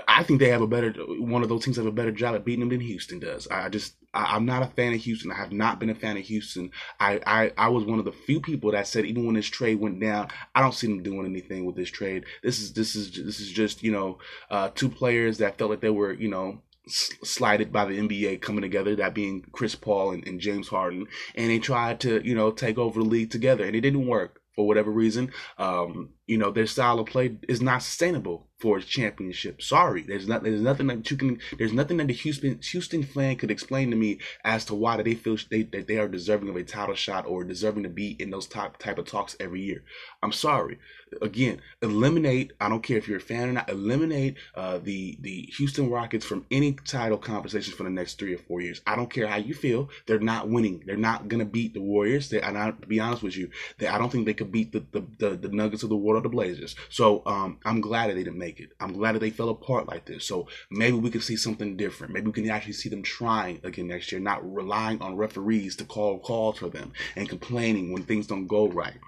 I 0.06 0.22
think 0.22 0.38
they 0.38 0.50
have 0.50 0.62
a 0.62 0.68
better 0.68 0.92
one 1.18 1.42
of 1.42 1.48
those 1.48 1.64
teams 1.64 1.76
have 1.76 1.84
a 1.84 1.90
better 1.90 2.12
job 2.12 2.36
at 2.36 2.44
beating 2.44 2.60
them 2.60 2.68
than 2.68 2.78
Houston 2.78 3.18
does. 3.18 3.48
I 3.48 3.68
just 3.68 3.96
I, 4.12 4.36
am 4.36 4.44
not 4.44 4.62
a 4.62 4.66
fan 4.66 4.92
of 4.92 5.00
Houston. 5.00 5.30
I 5.30 5.36
have 5.36 5.52
not 5.52 5.78
been 5.78 5.90
a 5.90 5.94
fan 5.94 6.16
of 6.16 6.24
Houston. 6.24 6.70
I, 6.98 7.20
I, 7.26 7.52
I 7.56 7.68
was 7.68 7.84
one 7.84 7.98
of 7.98 8.04
the 8.04 8.12
few 8.12 8.40
people 8.40 8.72
that 8.72 8.86
said 8.86 9.04
even 9.04 9.26
when 9.26 9.34
this 9.34 9.46
trade 9.46 9.80
went 9.80 10.00
down, 10.00 10.28
I 10.54 10.60
don't 10.60 10.74
see 10.74 10.86
them 10.86 11.02
doing 11.02 11.26
anything 11.26 11.64
with 11.64 11.76
this 11.76 11.90
trade. 11.90 12.24
This 12.42 12.58
is 12.58 12.72
this 12.72 12.96
is 12.96 13.12
this 13.12 13.40
is 13.40 13.50
just 13.50 13.82
you 13.82 13.92
know 13.92 14.18
uh, 14.50 14.70
two 14.74 14.88
players 14.88 15.38
that 15.38 15.58
felt 15.58 15.70
like 15.70 15.80
they 15.80 15.90
were 15.90 16.12
you 16.12 16.28
know 16.28 16.60
slighted 16.86 17.72
by 17.72 17.84
the 17.84 17.98
NBA 17.98 18.40
coming 18.40 18.62
together, 18.62 18.96
that 18.96 19.14
being 19.14 19.44
Chris 19.52 19.74
Paul 19.76 20.12
and, 20.12 20.26
and 20.26 20.40
James 20.40 20.68
Harden, 20.68 21.06
and 21.34 21.50
they 21.50 21.58
tried 21.58 22.00
to 22.00 22.26
you 22.26 22.34
know 22.34 22.50
take 22.50 22.78
over 22.78 23.00
the 23.00 23.08
league 23.08 23.30
together, 23.30 23.64
and 23.64 23.76
it 23.76 23.80
didn't 23.80 24.06
work 24.06 24.40
for 24.56 24.66
whatever 24.66 24.90
reason. 24.90 25.32
Um, 25.58 26.10
you 26.26 26.38
know 26.38 26.50
their 26.50 26.66
style 26.66 26.98
of 26.98 27.06
play 27.06 27.36
is 27.48 27.62
not 27.62 27.82
sustainable 27.82 28.49
for 28.60 28.76
a 28.76 28.82
championship. 28.82 29.62
Sorry, 29.62 30.02
there's 30.02 30.28
not 30.28 30.42
there's 30.42 30.60
nothing 30.60 30.88
that 30.88 31.10
you 31.10 31.16
can 31.16 31.38
there's 31.58 31.72
nothing 31.72 31.96
that 31.96 32.08
the 32.08 32.12
Houston 32.12 32.60
Houston 32.62 33.02
fan 33.02 33.36
could 33.36 33.50
explain 33.50 33.90
to 33.90 33.96
me 33.96 34.18
as 34.44 34.66
to 34.66 34.74
why 34.74 35.02
they 35.02 35.14
feel 35.14 35.38
they 35.50 35.62
that 35.62 35.86
they 35.86 35.96
are 35.96 36.08
deserving 36.08 36.50
of 36.50 36.56
a 36.56 36.62
title 36.62 36.94
shot 36.94 37.26
or 37.26 37.42
deserving 37.42 37.84
to 37.84 37.88
be 37.88 38.10
in 38.18 38.30
those 38.30 38.46
top 38.46 38.76
type 38.78 38.98
of 38.98 39.06
talks 39.06 39.34
every 39.40 39.62
year. 39.62 39.82
I'm 40.22 40.32
sorry. 40.32 40.78
Again, 41.22 41.60
eliminate. 41.82 42.52
I 42.60 42.68
don't 42.68 42.82
care 42.82 42.98
if 42.98 43.08
you're 43.08 43.16
a 43.16 43.20
fan 43.20 43.48
or 43.48 43.52
not. 43.52 43.70
Eliminate 43.70 44.36
uh, 44.54 44.78
the 44.78 45.18
the 45.20 45.48
Houston 45.56 45.90
Rockets 45.90 46.24
from 46.24 46.46
any 46.50 46.72
title 46.72 47.18
conversations 47.18 47.74
for 47.74 47.84
the 47.84 47.90
next 47.90 48.18
three 48.18 48.34
or 48.34 48.38
four 48.38 48.60
years. 48.60 48.82
I 48.86 48.94
don't 48.94 49.10
care 49.10 49.26
how 49.26 49.36
you 49.38 49.54
feel. 49.54 49.88
They're 50.06 50.20
not 50.20 50.48
winning. 50.48 50.82
They're 50.86 50.96
not 50.96 51.28
gonna 51.28 51.46
beat 51.46 51.74
the 51.74 51.80
Warriors. 51.80 52.28
They, 52.28 52.40
and 52.40 52.56
I, 52.56 52.72
to 52.72 52.86
be 52.86 53.00
honest 53.00 53.22
with 53.22 53.36
you, 53.36 53.50
they, 53.78 53.88
I 53.88 53.98
don't 53.98 54.12
think 54.12 54.26
they 54.26 54.34
could 54.34 54.52
beat 54.52 54.72
the 54.72 54.84
the, 54.92 55.06
the, 55.18 55.30
the 55.36 55.48
Nuggets 55.48 55.82
of 55.82 55.88
the 55.88 55.96
world 55.96 56.20
or 56.20 56.22
the 56.22 56.28
Blazers. 56.28 56.76
So 56.90 57.22
um, 57.26 57.58
I'm 57.64 57.80
glad 57.80 58.10
that 58.10 58.14
they 58.14 58.24
didn't 58.24 58.38
make 58.38 58.49
make 58.50 58.60
it. 58.60 58.72
I'm 58.80 58.92
glad 58.92 59.14
that 59.14 59.20
they 59.20 59.30
fell 59.30 59.48
apart 59.48 59.86
like 59.86 60.06
this. 60.06 60.24
So 60.24 60.48
maybe 60.70 60.96
we 60.96 61.10
can 61.10 61.20
see 61.20 61.36
something 61.36 61.76
different. 61.76 62.12
Maybe 62.12 62.26
we 62.26 62.32
can 62.32 62.50
actually 62.50 62.72
see 62.72 62.88
them 62.88 63.02
trying 63.02 63.60
again 63.62 63.86
next 63.86 64.10
year, 64.10 64.20
not 64.20 64.42
relying 64.54 65.00
on 65.00 65.16
referees 65.16 65.76
to 65.76 65.84
call 65.84 66.18
calls 66.18 66.58
for 66.58 66.68
them 66.68 66.92
and 67.14 67.28
complaining 67.28 67.92
when 67.92 68.02
things 68.02 68.26
don't 68.26 68.48
go 68.48 68.68
right. 68.68 68.98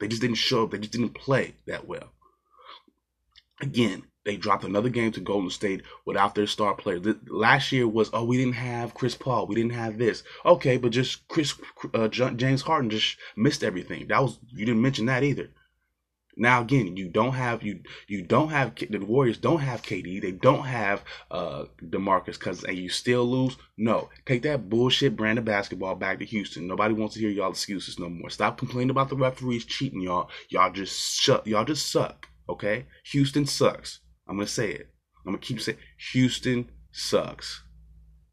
They 0.00 0.08
just 0.08 0.22
didn't 0.22 0.36
show 0.36 0.64
up. 0.64 0.72
They 0.72 0.78
just 0.78 0.92
didn't 0.92 1.14
play 1.14 1.54
that 1.66 1.86
well. 1.86 2.10
Again, 3.60 4.04
they 4.24 4.36
dropped 4.36 4.64
another 4.64 4.88
game 4.88 5.12
to 5.12 5.20
Golden 5.20 5.50
State 5.50 5.82
without 6.04 6.34
their 6.34 6.46
star 6.46 6.74
player. 6.74 7.00
last 7.28 7.72
year 7.72 7.88
was, 7.88 8.10
oh, 8.12 8.24
we 8.24 8.36
didn't 8.36 8.54
have 8.54 8.94
Chris 8.94 9.14
Paul, 9.14 9.46
we 9.46 9.54
didn't 9.54 9.72
have 9.72 9.98
this. 9.98 10.22
Okay, 10.44 10.76
but 10.76 10.90
just 10.90 11.26
Chris 11.28 11.54
uh, 11.94 12.08
James 12.08 12.62
Harden 12.62 12.90
just 12.90 13.16
missed 13.36 13.64
everything. 13.64 14.08
That 14.08 14.22
was 14.22 14.38
you 14.50 14.66
didn't 14.66 14.82
mention 14.82 15.06
that 15.06 15.24
either. 15.24 15.48
Now 16.38 16.62
again, 16.62 16.96
you 16.96 17.08
don't 17.08 17.32
have 17.32 17.64
you 17.64 17.80
you 18.06 18.22
don't 18.22 18.48
have 18.50 18.74
the 18.76 18.98
Warriors 18.98 19.38
don't 19.38 19.58
have 19.58 19.82
KD. 19.82 20.22
They 20.22 20.30
don't 20.30 20.64
have 20.64 21.02
uh 21.32 21.64
DeMarcus 21.84 22.38
Cousins, 22.38 22.64
and 22.64 22.78
you 22.78 22.88
still 22.88 23.24
lose. 23.24 23.56
No, 23.76 24.08
take 24.24 24.42
that 24.42 24.68
bullshit 24.68 25.16
brand 25.16 25.38
of 25.38 25.44
basketball 25.44 25.96
back 25.96 26.20
to 26.20 26.24
Houston. 26.24 26.68
Nobody 26.68 26.94
wants 26.94 27.14
to 27.14 27.20
hear 27.20 27.30
y'all 27.30 27.50
excuses 27.50 27.98
no 27.98 28.08
more. 28.08 28.30
Stop 28.30 28.56
complaining 28.56 28.90
about 28.90 29.08
the 29.08 29.16
referees 29.16 29.64
cheating 29.64 30.00
y'all. 30.00 30.30
Y'all 30.48 30.72
just 30.72 31.20
shut. 31.20 31.44
Y'all 31.44 31.64
just 31.64 31.90
suck. 31.90 32.28
Okay, 32.48 32.86
Houston 33.06 33.44
sucks. 33.44 34.00
I'm 34.28 34.36
gonna 34.36 34.46
say 34.46 34.70
it. 34.70 34.88
I'm 35.26 35.32
gonna 35.32 35.38
keep 35.38 35.60
saying 35.60 35.78
Houston 36.12 36.70
sucks. 36.92 37.64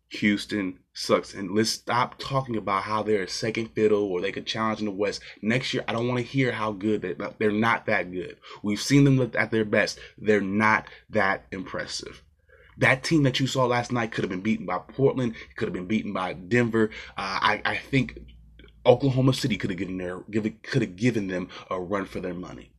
Houston 0.10 0.80
sucks. 0.96 1.34
And 1.34 1.54
let's 1.54 1.70
stop 1.70 2.18
talking 2.18 2.56
about 2.56 2.84
how 2.84 3.04
they're 3.04 3.24
a 3.24 3.28
second 3.28 3.68
fiddle 3.76 4.04
or 4.06 4.22
they 4.22 4.32
could 4.32 4.48
challenge 4.48 4.80
in 4.80 4.86
the 4.86 4.92
West. 4.92 5.22
Next 5.42 5.74
year, 5.74 5.84
I 5.88 5.94
don't 5.94 6.08
want 6.08 6.20
to 6.20 6.26
hear 6.26 6.52
how 6.52 6.72
good 6.72 7.02
they, 7.02 7.16
they're 7.38 7.52
not 7.52 7.86
that 7.86 8.12
good. 8.12 8.38
We've 8.64 8.82
seen 8.82 9.04
them 9.04 9.32
at 9.36 9.52
their 9.52 9.66
best. 9.66 10.00
They're 10.18 10.42
not 10.42 10.88
that 11.10 11.46
impressive. 11.52 12.24
That 12.78 13.04
team 13.04 13.24
that 13.24 13.40
you 13.40 13.48
saw 13.48 13.66
last 13.66 13.92
night 13.92 14.12
could 14.12 14.24
have 14.24 14.32
been 14.32 14.42
beaten 14.42 14.66
by 14.66 14.80
Portland, 14.80 15.36
could 15.56 15.68
have 15.68 15.74
been 15.74 15.88
beaten 15.88 16.12
by 16.12 16.34
Denver. 16.34 16.90
Uh, 17.18 17.40
I, 17.42 17.62
I 17.64 17.78
think 17.78 18.20
Oklahoma 18.86 19.34
City 19.34 19.58
could 19.58 19.70
have 19.70 19.80
given 19.80 19.98
their 19.98 20.20
could 20.20 20.82
have 20.82 20.96
given 20.96 21.28
them 21.28 21.50
a 21.70 21.80
run 21.80 22.06
for 22.06 22.20
their 22.20 22.34
money. 22.34 22.72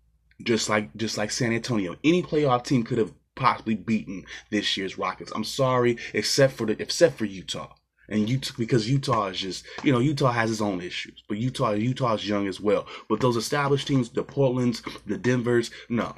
Just 0.42 0.68
like 0.68 0.94
just 0.96 1.16
like 1.16 1.30
San 1.30 1.52
Antonio. 1.52 1.96
Any 2.04 2.22
playoff 2.22 2.64
team 2.64 2.84
could 2.84 2.98
have 2.98 3.12
possibly 3.34 3.74
beaten 3.74 4.24
this 4.50 4.76
year's 4.76 4.98
Rockets. 4.98 5.32
I'm 5.34 5.44
sorry, 5.44 5.96
except 6.12 6.52
for 6.54 6.66
the 6.66 6.80
except 6.80 7.16
for 7.16 7.24
Utah. 7.24 7.72
And 8.08 8.28
Utah, 8.28 8.54
because 8.58 8.88
Utah 8.88 9.26
is 9.28 9.40
just, 9.40 9.66
you 9.82 9.92
know, 9.92 9.98
Utah 9.98 10.30
has 10.30 10.50
its 10.50 10.60
own 10.60 10.80
issues, 10.80 11.22
but 11.28 11.38
Utah, 11.38 11.72
Utah's 11.72 12.28
young 12.28 12.46
as 12.46 12.60
well. 12.60 12.86
But 13.08 13.20
those 13.20 13.36
established 13.36 13.88
teams, 13.88 14.08
the 14.08 14.22
Portlands, 14.22 14.82
the 15.06 15.18
Denvers, 15.18 15.70
no, 15.88 16.14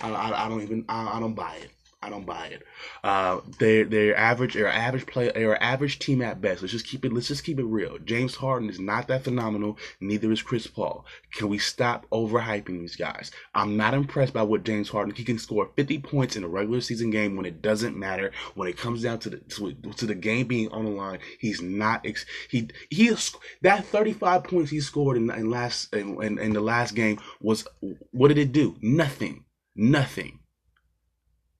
I, 0.00 0.10
I, 0.10 0.46
I 0.46 0.48
don't 0.48 0.62
even, 0.62 0.84
I, 0.88 1.16
I 1.16 1.20
don't 1.20 1.34
buy 1.34 1.56
it. 1.56 1.70
I 2.02 2.10
don't 2.10 2.26
buy 2.26 2.48
it. 2.48 2.62
Uh, 3.02 3.40
they 3.58 3.82
they're 3.82 4.16
average. 4.16 4.54
They're 4.54 4.68
average 4.68 5.06
play. 5.06 5.32
They're 5.34 5.60
average 5.62 5.98
team 5.98 6.20
at 6.20 6.42
best. 6.42 6.60
Let's 6.60 6.72
just 6.72 6.86
keep 6.86 7.04
it. 7.06 7.12
Let's 7.12 7.28
just 7.28 7.42
keep 7.42 7.58
it 7.58 7.64
real. 7.64 7.98
James 7.98 8.34
Harden 8.34 8.68
is 8.68 8.78
not 8.78 9.08
that 9.08 9.24
phenomenal. 9.24 9.78
Neither 10.00 10.30
is 10.30 10.42
Chris 10.42 10.66
Paul. 10.66 11.06
Can 11.32 11.48
we 11.48 11.56
stop 11.58 12.06
overhyping 12.12 12.80
these 12.80 12.96
guys? 12.96 13.32
I'm 13.54 13.78
not 13.78 13.94
impressed 13.94 14.34
by 14.34 14.42
what 14.42 14.64
James 14.64 14.90
Harden. 14.90 15.14
He 15.14 15.24
can 15.24 15.38
score 15.38 15.70
50 15.74 15.98
points 16.00 16.36
in 16.36 16.44
a 16.44 16.48
regular 16.48 16.82
season 16.82 17.08
game 17.08 17.34
when 17.34 17.46
it 17.46 17.62
doesn't 17.62 17.96
matter. 17.96 18.30
When 18.54 18.68
it 18.68 18.76
comes 18.76 19.02
down 19.02 19.18
to 19.20 19.30
the 19.30 19.38
to, 19.38 19.72
to 19.96 20.06
the 20.06 20.14
game 20.14 20.46
being 20.46 20.70
on 20.72 20.84
the 20.84 20.90
line, 20.90 21.20
he's 21.40 21.62
not. 21.62 22.04
Ex, 22.04 22.26
he 22.50 22.68
he 22.90 23.16
that 23.62 23.86
35 23.86 24.44
points 24.44 24.70
he 24.70 24.80
scored 24.80 25.16
in, 25.16 25.30
in 25.30 25.50
last 25.50 25.94
in, 25.94 26.22
in, 26.22 26.38
in 26.38 26.52
the 26.52 26.60
last 26.60 26.94
game 26.94 27.18
was 27.40 27.66
what 28.10 28.28
did 28.28 28.38
it 28.38 28.52
do? 28.52 28.76
Nothing. 28.82 29.44
Nothing 29.74 30.40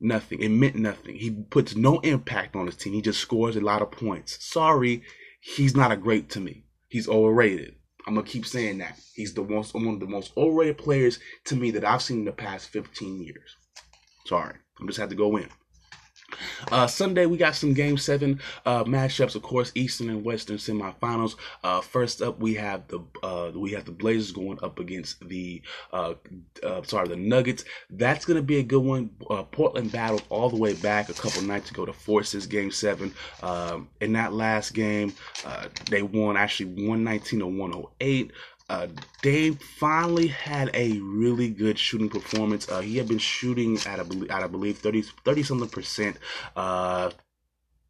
nothing. 0.00 0.40
It 0.40 0.48
meant 0.50 0.76
nothing. 0.76 1.16
He 1.16 1.30
puts 1.30 1.76
no 1.76 2.00
impact 2.00 2.56
on 2.56 2.66
his 2.66 2.76
team. 2.76 2.92
He 2.92 3.02
just 3.02 3.20
scores 3.20 3.56
a 3.56 3.60
lot 3.60 3.82
of 3.82 3.90
points. 3.90 4.44
Sorry, 4.44 5.02
he's 5.40 5.76
not 5.76 5.92
a 5.92 5.96
great 5.96 6.28
to 6.30 6.40
me. 6.40 6.64
He's 6.88 7.08
overrated. 7.08 7.74
I'm 8.06 8.14
gonna 8.14 8.26
keep 8.26 8.46
saying 8.46 8.78
that. 8.78 9.00
He's 9.14 9.34
the 9.34 9.42
most 9.42 9.74
one 9.74 9.88
of 9.88 10.00
the 10.00 10.06
most 10.06 10.32
overrated 10.36 10.78
players 10.78 11.18
to 11.44 11.56
me 11.56 11.72
that 11.72 11.84
I've 11.84 12.02
seen 12.02 12.20
in 12.20 12.24
the 12.24 12.32
past 12.32 12.68
15 12.68 13.22
years. 13.22 13.56
Sorry, 14.26 14.54
I'm 14.80 14.86
just 14.86 14.98
had 14.98 15.10
to 15.10 15.16
go 15.16 15.36
in. 15.36 15.48
Uh, 16.70 16.86
Sunday 16.86 17.26
we 17.26 17.36
got 17.36 17.54
some 17.54 17.72
Game 17.72 17.96
Seven 17.96 18.40
uh, 18.64 18.84
matchups, 18.84 19.34
of 19.34 19.42
course, 19.42 19.72
Eastern 19.74 20.10
and 20.10 20.24
Western 20.24 20.56
semifinals. 20.56 21.36
Uh, 21.62 21.80
first 21.80 22.22
up, 22.22 22.38
we 22.40 22.54
have 22.54 22.86
the 22.88 23.00
uh, 23.22 23.50
we 23.54 23.72
have 23.72 23.84
the 23.84 23.92
Blazers 23.92 24.32
going 24.32 24.58
up 24.62 24.78
against 24.78 25.26
the 25.28 25.62
uh, 25.92 26.14
uh, 26.62 26.82
sorry 26.82 27.08
the 27.08 27.16
Nuggets. 27.16 27.64
That's 27.90 28.24
gonna 28.24 28.42
be 28.42 28.58
a 28.58 28.62
good 28.62 28.82
one. 28.82 29.10
Portland 29.52 29.92
battled 29.92 30.24
all 30.28 30.50
the 30.50 30.56
way 30.56 30.74
back 30.74 31.08
a 31.08 31.14
couple 31.14 31.42
nights 31.42 31.70
ago 31.70 31.84
to 31.84 31.92
force 31.92 32.32
this 32.32 32.46
Game 32.46 32.70
Seven. 32.70 33.14
Um, 33.42 33.88
in 34.00 34.12
that 34.14 34.32
last 34.32 34.74
game, 34.74 35.12
they 35.90 36.02
won 36.02 36.36
actually 36.36 36.66
119 36.66 37.40
to 37.40 37.46
108. 37.46 38.32
Uh, 38.68 38.88
Dame 39.22 39.54
finally 39.56 40.26
had 40.26 40.70
a 40.74 40.98
really 41.00 41.50
good 41.50 41.78
shooting 41.78 42.08
performance. 42.08 42.68
Uh, 42.68 42.80
he 42.80 42.96
had 42.96 43.08
been 43.08 43.18
shooting 43.18 43.78
at, 43.86 44.00
a, 44.00 44.26
at 44.30 44.42
I 44.42 44.46
believe, 44.46 44.78
30, 44.78 45.02
30 45.02 45.42
something 45.42 45.68
percent, 45.68 46.16
uh, 46.56 47.10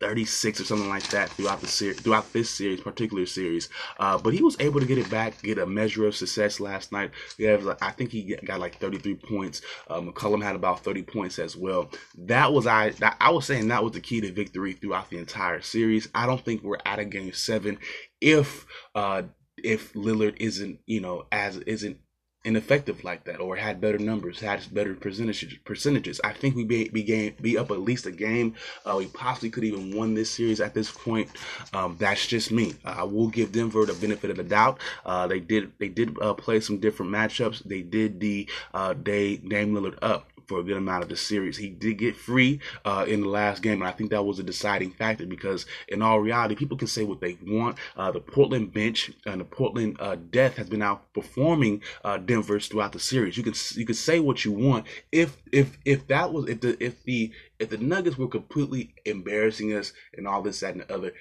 36 0.01 0.61
or 0.61 0.65
something 0.65 0.91
like 0.91 1.09
that 1.09 1.31
throughout 1.31 1.63
the 1.63 1.67
series, 1.67 1.99
throughout 2.01 2.31
this 2.35 2.51
series, 2.51 2.83
particular 2.83 3.25
series. 3.25 3.71
Uh, 3.99 4.19
but 4.19 4.35
he 4.35 4.43
was 4.43 4.55
able 4.61 4.79
to 4.79 4.85
get 4.85 4.99
it 4.99 5.09
back, 5.09 5.41
get 5.43 5.57
a 5.57 5.65
measure 5.65 6.07
of 6.07 6.15
success 6.15 6.61
last 6.61 6.93
night. 6.93 7.11
Yeah, 7.39 7.75
I 7.81 7.93
think 7.93 8.11
he 8.11 8.37
got 8.45 8.61
like 8.61 8.79
33 8.79 9.15
points. 9.15 9.63
Uh, 9.89 10.01
McCollum 10.01 10.43
had 10.43 10.57
about 10.57 10.85
30 10.85 11.05
points 11.05 11.39
as 11.39 11.57
well. 11.57 11.91
That 12.19 12.53
was 12.53 12.67
I. 12.67 12.91
That, 12.91 13.17
I 13.19 13.31
was 13.31 13.47
saying 13.47 13.69
that 13.69 13.83
was 13.83 13.93
the 13.93 14.01
key 14.01 14.21
to 14.21 14.31
victory 14.31 14.75
throughout 14.75 15.09
the 15.09 15.17
entire 15.17 15.63
series. 15.63 16.11
I 16.15 16.27
don't 16.27 16.45
think 16.45 16.63
we're 16.63 16.77
at 16.85 16.99
a 16.99 17.07
game 17.07 17.33
seven 17.33 17.79
if 18.21 18.67
uh, 18.95 19.23
if 19.63 19.93
Lillard 19.95 20.37
isn't 20.39 20.81
you 20.87 21.01
know 21.01 21.27
as 21.33 21.57
isn't 21.59 21.99
ineffective 22.47 23.03
like 23.03 23.25
that 23.25 23.41
or 23.41 23.57
had 23.57 23.81
better 23.81 23.99
numbers, 23.99 24.41
had 24.41 24.63
better 24.73 24.95
percentages. 24.95 25.59
Percentages. 25.65 26.21
I 26.23 26.33
think 26.33 26.55
we 26.55 26.65
be 26.65 26.89
be, 26.89 27.03
game, 27.03 27.35
be 27.43 27.59
up 27.59 27.71
at 27.71 27.81
least 27.81 28.07
a 28.07 28.13
game. 28.13 28.55
Uh, 28.87 28.95
we 28.99 29.07
possibly 29.09 29.51
could 29.51 29.65
even 29.65 29.95
won 29.95 30.15
this 30.15 30.31
series 30.31 30.61
at 30.61 30.73
this 30.73 30.91
point. 30.91 31.29
Um, 31.75 31.97
that's 31.99 32.27
just 32.27 32.53
me. 32.53 32.75
Uh, 32.85 32.95
I 32.99 33.03
will 33.03 33.29
give 33.29 33.53
Denver 33.53 33.85
the 33.85 33.95
benefit 33.95 34.31
of 34.31 34.37
the 34.37 34.45
doubt. 34.45 34.81
Uh, 35.05 35.27
they 35.27 35.41
did 35.41 35.73
they 35.79 35.89
did 35.89 36.17
uh, 36.23 36.35
play 36.35 36.61
some 36.61 36.79
different 36.79 37.13
matchups. 37.13 37.65
They 37.65 37.83
did 37.83 38.21
the 38.21 38.49
uh, 38.73 38.95
day 38.95 39.37
Dame 39.37 39.75
Lillard 39.75 39.99
up 40.01 40.31
for 40.47 40.61
a 40.61 40.63
good 40.63 40.77
amount 40.77 41.03
of 41.03 41.09
the 41.09 41.17
series. 41.17 41.57
He 41.57 41.69
did 41.69 41.99
get 41.99 42.17
free 42.17 42.61
uh, 42.85 43.05
in 43.09 43.21
the 43.21 43.29
last 43.29 43.63
game, 43.63 43.83
and 43.83 43.89
I 43.89 43.93
think 43.93 44.11
that 44.11 44.25
was 44.25 44.39
a 44.39 44.43
deciding 44.43 44.93
factor 44.93 45.27
because, 45.27 45.67
in 45.89 46.03
all 46.03 46.21
reality, 46.21 46.55
people 46.55 46.77
can 46.77 46.89
say 46.89 47.05
what 47.05 47.21
they 47.21 47.37
want. 47.47 47.79
Uh, 47.97 48.11
the 48.11 48.21
Portland 48.21 48.73
bench 48.73 49.11
and 49.27 49.41
the 49.41 49.45
Portland 49.45 49.97
uh, 50.01 50.17
Death 50.31 50.57
has 50.57 50.69
been 50.69 50.81
outperforming 50.81 51.83
uh, 52.05 52.19
Denver's 52.19 52.69
throughout 52.69 52.93
the 52.93 53.01
series. 53.01 53.37
You 53.37 53.43
can 53.43 53.55
you 53.75 53.87
can 53.87 53.95
say 53.95 54.21
what 54.21 54.45
you 54.45 54.53
want. 54.53 54.87
If 55.13 55.37
if 55.53 55.79
if 55.85 56.07
that 56.09 56.33
was 56.33 56.49
if 56.49 56.61
the 56.61 56.83
if 56.83 57.03
the 57.05 57.33
if 57.59 57.71
the 57.71 57.79
Nuggets 57.79 58.19
were 58.19 58.29
completely 58.29 58.95
embarrassing 59.05 59.73
us 59.73 59.93
and 60.17 60.27
all 60.27 60.43
this 60.43 60.61
that 60.61 60.75
and 60.75 60.83
the 60.83 60.95
other, 60.95 61.13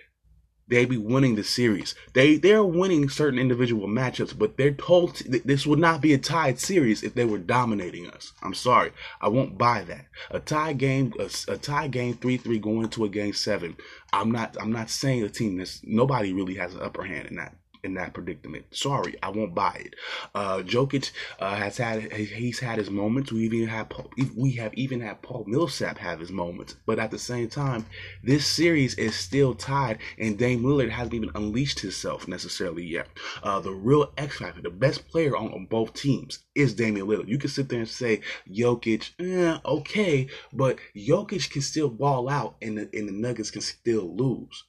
they 0.67 0.85
be 0.85 0.97
winning 0.97 1.35
the 1.35 1.43
series. 1.43 1.95
They 2.13 2.37
they're 2.37 2.63
winning 2.63 3.09
certain 3.09 3.39
individual 3.39 3.87
matchups, 3.87 4.37
but 4.37 4.57
they're 4.57 4.71
told 4.71 5.15
to, 5.15 5.39
this 5.39 5.67
would 5.67 5.79
not 5.79 6.01
be 6.01 6.13
a 6.13 6.17
tied 6.17 6.59
series 6.59 7.03
if 7.03 7.13
they 7.13 7.25
were 7.25 7.37
dominating 7.37 8.09
us. 8.09 8.33
I'm 8.41 8.53
sorry, 8.53 8.91
I 9.21 9.29
won't 9.29 9.57
buy 9.57 9.83
that. 9.83 10.05
A 10.31 10.39
tie 10.39 10.73
game, 10.73 11.13
a, 11.19 11.29
a 11.51 11.57
tie 11.57 11.87
game, 11.87 12.15
three 12.15 12.37
three 12.37 12.59
going 12.59 12.83
into 12.83 13.05
a 13.05 13.09
game 13.09 13.33
seven. 13.33 13.77
I'm 14.11 14.31
not 14.31 14.57
I'm 14.59 14.71
not 14.71 14.89
saying 14.89 15.23
a 15.23 15.29
team 15.29 15.57
that's 15.57 15.81
nobody 15.83 16.33
really 16.33 16.55
has 16.55 16.73
an 16.73 16.81
upper 16.81 17.03
hand 17.03 17.27
in 17.27 17.35
that 17.35 17.55
in 17.85 17.93
that 17.93 18.13
predicament. 18.13 18.65
Sorry, 18.71 19.15
I 19.21 19.29
won't 19.29 19.55
buy 19.55 19.83
it. 19.85 19.95
Uh, 20.33 20.57
Jokic 20.57 21.11
uh, 21.39 21.55
has 21.55 21.77
had 21.77 22.11
he's 22.11 22.59
had 22.59 22.79
his 22.79 22.89
moments. 22.89 23.31
We 23.31 23.45
even 23.45 23.67
have 23.67 23.91
we 24.35 24.53
have 24.53 24.73
even 24.73 24.99
had 24.99 25.21
Paul 25.21 25.45
Millsap 25.47 25.97
have 25.99 26.19
his 26.19 26.31
moments. 26.31 26.75
But 26.85 26.99
at 26.99 27.11
the 27.11 27.19
same 27.19 27.47
time, 27.47 27.85
this 28.23 28.45
series 28.45 28.95
is 28.95 29.15
still 29.15 29.53
tied, 29.53 29.99
and 30.17 30.37
Dame 30.37 30.63
Lillard 30.63 30.89
hasn't 30.89 31.13
even 31.13 31.31
unleashed 31.35 31.79
himself 31.79 32.27
necessarily 32.27 32.83
yet. 32.83 33.07
Uh, 33.43 33.59
the 33.59 33.71
real 33.71 34.11
X 34.17 34.39
factor, 34.39 34.61
the 34.61 34.69
best 34.69 35.07
player 35.07 35.37
on, 35.37 35.53
on 35.53 35.67
both 35.67 35.93
teams, 35.93 36.39
is 36.55 36.73
Damian 36.73 37.07
Lillard. 37.07 37.27
You 37.27 37.37
can 37.37 37.49
sit 37.49 37.69
there 37.69 37.79
and 37.79 37.87
say 37.87 38.21
Jokic, 38.51 39.11
eh, 39.19 39.59
okay, 39.63 40.27
but 40.51 40.79
Jokic 40.95 41.51
can 41.51 41.61
still 41.61 41.89
ball 41.89 42.27
out, 42.29 42.55
and 42.61 42.77
the, 42.77 42.89
and 42.93 43.07
the 43.07 43.13
Nuggets 43.13 43.51
can 43.51 43.61
still 43.61 44.15
lose 44.15 44.63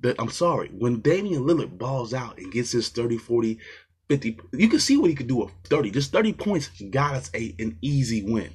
that 0.00 0.16
I'm 0.18 0.30
sorry, 0.30 0.68
when 0.68 1.00
Damian 1.00 1.44
Lillard 1.44 1.78
balls 1.78 2.14
out 2.14 2.38
and 2.38 2.52
gets 2.52 2.72
his 2.72 2.88
30, 2.88 3.18
40, 3.18 3.58
50, 4.08 4.40
you 4.52 4.68
can 4.68 4.80
see 4.80 4.96
what 4.96 5.10
he 5.10 5.16
could 5.16 5.26
do 5.26 5.36
with 5.36 5.52
30. 5.64 5.90
Just 5.90 6.12
30 6.12 6.32
points 6.34 6.70
got 6.90 7.14
us 7.14 7.30
a, 7.34 7.54
an 7.58 7.76
easy 7.82 8.22
win. 8.22 8.50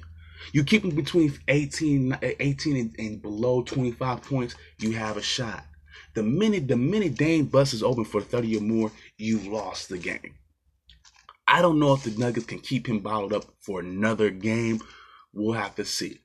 You 0.52 0.64
keep 0.64 0.84
him 0.84 0.90
between 0.90 1.38
18, 1.48 2.18
18 2.22 2.76
and, 2.76 2.94
and 2.98 3.22
below 3.22 3.62
25 3.62 4.22
points, 4.22 4.54
you 4.78 4.92
have 4.92 5.16
a 5.16 5.22
shot. 5.22 5.64
The 6.14 6.22
minute 6.22 6.68
the 6.68 6.76
minute 6.76 7.16
Dame 7.16 7.46
busts 7.46 7.82
open 7.82 8.04
for 8.04 8.20
30 8.20 8.58
or 8.58 8.60
more, 8.60 8.92
you've 9.16 9.46
lost 9.46 9.88
the 9.88 9.98
game. 9.98 10.34
I 11.46 11.60
don't 11.60 11.78
know 11.78 11.92
if 11.92 12.04
the 12.04 12.10
Nuggets 12.10 12.46
can 12.46 12.60
keep 12.60 12.88
him 12.88 13.00
bottled 13.00 13.32
up 13.32 13.44
for 13.60 13.80
another 13.80 14.30
game. 14.30 14.80
We'll 15.32 15.54
have 15.54 15.74
to 15.76 15.84
see. 15.84 16.20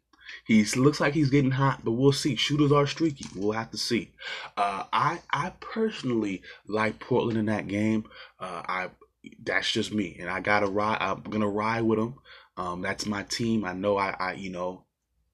He 0.46 0.64
looks 0.76 1.00
like 1.00 1.14
he's 1.14 1.30
getting 1.30 1.52
hot, 1.52 1.82
but 1.84 1.92
we'll 1.92 2.12
see. 2.12 2.36
Shooters 2.36 2.72
are 2.72 2.88
streaky. 2.88 3.26
We'll 3.36 3.52
have 3.52 3.72
to 3.72 3.78
see. 3.78 4.12
Uh, 4.58 4.84
I 4.92 5.20
I 5.32 5.54
personally 5.60 6.42
like 6.68 7.00
Portland 7.00 7.38
in 7.38 7.46
that 7.46 7.68
game. 7.68 8.06
Uh, 8.40 8.64
I 8.68 8.90
that's 9.44 9.72
just 9.72 9.94
me, 9.94 10.18
and 10.20 10.30
I 10.30 10.40
gotta 10.40 10.68
ride. 10.68 10.98
I'm 11.00 11.22
gonna 11.22 11.48
ride 11.48 11.82
with 11.82 12.00
them. 12.00 12.16
Um, 12.58 12.82
that's 12.82 13.06
my 13.06 13.24
team. 13.24 13.64
I 13.66 13.74
know 13.74 13.98
I, 13.98 14.16
I 14.20 14.34
you 14.34 14.50
know 14.50 14.86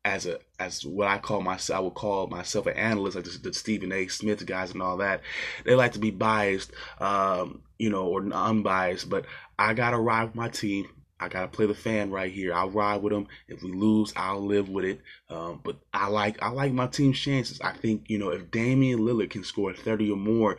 as 0.06 0.28
a 0.28 0.40
as 0.60 0.86
what 0.86 1.08
I 1.08 1.18
call 1.18 1.42
myself, 1.42 1.78
I 1.78 1.82
would 1.82 1.96
call 1.96 2.28
myself 2.28 2.68
an 2.68 2.78
analyst, 2.78 3.16
like 3.16 3.26
the, 3.26 3.38
the, 3.40 3.54
Stephen 3.54 3.92
A. 3.92 4.08
Smith 4.08 4.46
guys 4.46 4.72
and 4.72 4.82
all 4.82 4.98
that. 4.98 5.22
They 5.66 5.74
like 5.74 5.94
to 5.94 6.00
be 6.00 6.12
biased, 6.12 6.72
um, 7.00 7.64
you 7.80 7.90
know, 7.90 8.06
or 8.06 8.22
unbiased. 8.32 9.10
But 9.10 9.26
I 9.58 9.74
gotta 9.74 9.98
ride 9.98 10.26
with 10.26 10.36
my 10.36 10.48
team. 10.48 10.88
I 11.20 11.30
gotta 11.30 11.48
play 11.48 11.66
the 11.66 11.74
fan 11.74 12.12
right 12.12 12.32
here. 12.32 12.54
I'll 12.54 12.70
ride 12.70 13.02
with 13.02 13.14
them. 13.14 13.28
If 13.48 13.64
we 13.64 13.72
lose, 13.72 14.12
I'll 14.16 14.46
live 14.46 14.70
with 14.70 14.86
it. 14.86 15.02
Um, 15.30 15.62
but 15.64 15.78
I 15.94 16.08
like 16.08 16.42
I 16.42 16.50
like 16.50 16.74
my 16.74 16.88
team's 16.88 17.20
chances. 17.20 17.62
I 17.62 17.74
think 17.74 18.10
you 18.10 18.18
know 18.18 18.30
if 18.30 18.52
Damian 18.52 19.00
Lillard 19.00 19.30
can 19.30 19.44
score 19.44 19.74
thirty 19.74 20.12
or 20.12 20.18
more, 20.18 20.58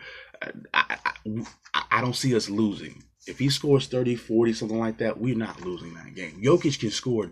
I, 0.72 0.96
I, 1.04 1.46
I 1.90 2.00
don't 2.00 2.16
see 2.16 2.34
us 2.34 2.48
losing. 2.48 3.02
If 3.26 3.40
he 3.40 3.48
scores 3.48 3.88
30, 3.88 4.14
40, 4.14 4.52
something 4.52 4.78
like 4.78 4.98
that, 4.98 5.18
we're 5.18 5.34
not 5.34 5.60
losing 5.60 5.94
that 5.94 6.14
game. 6.14 6.40
Jokic 6.40 6.78
can 6.78 6.92
score, 6.92 7.26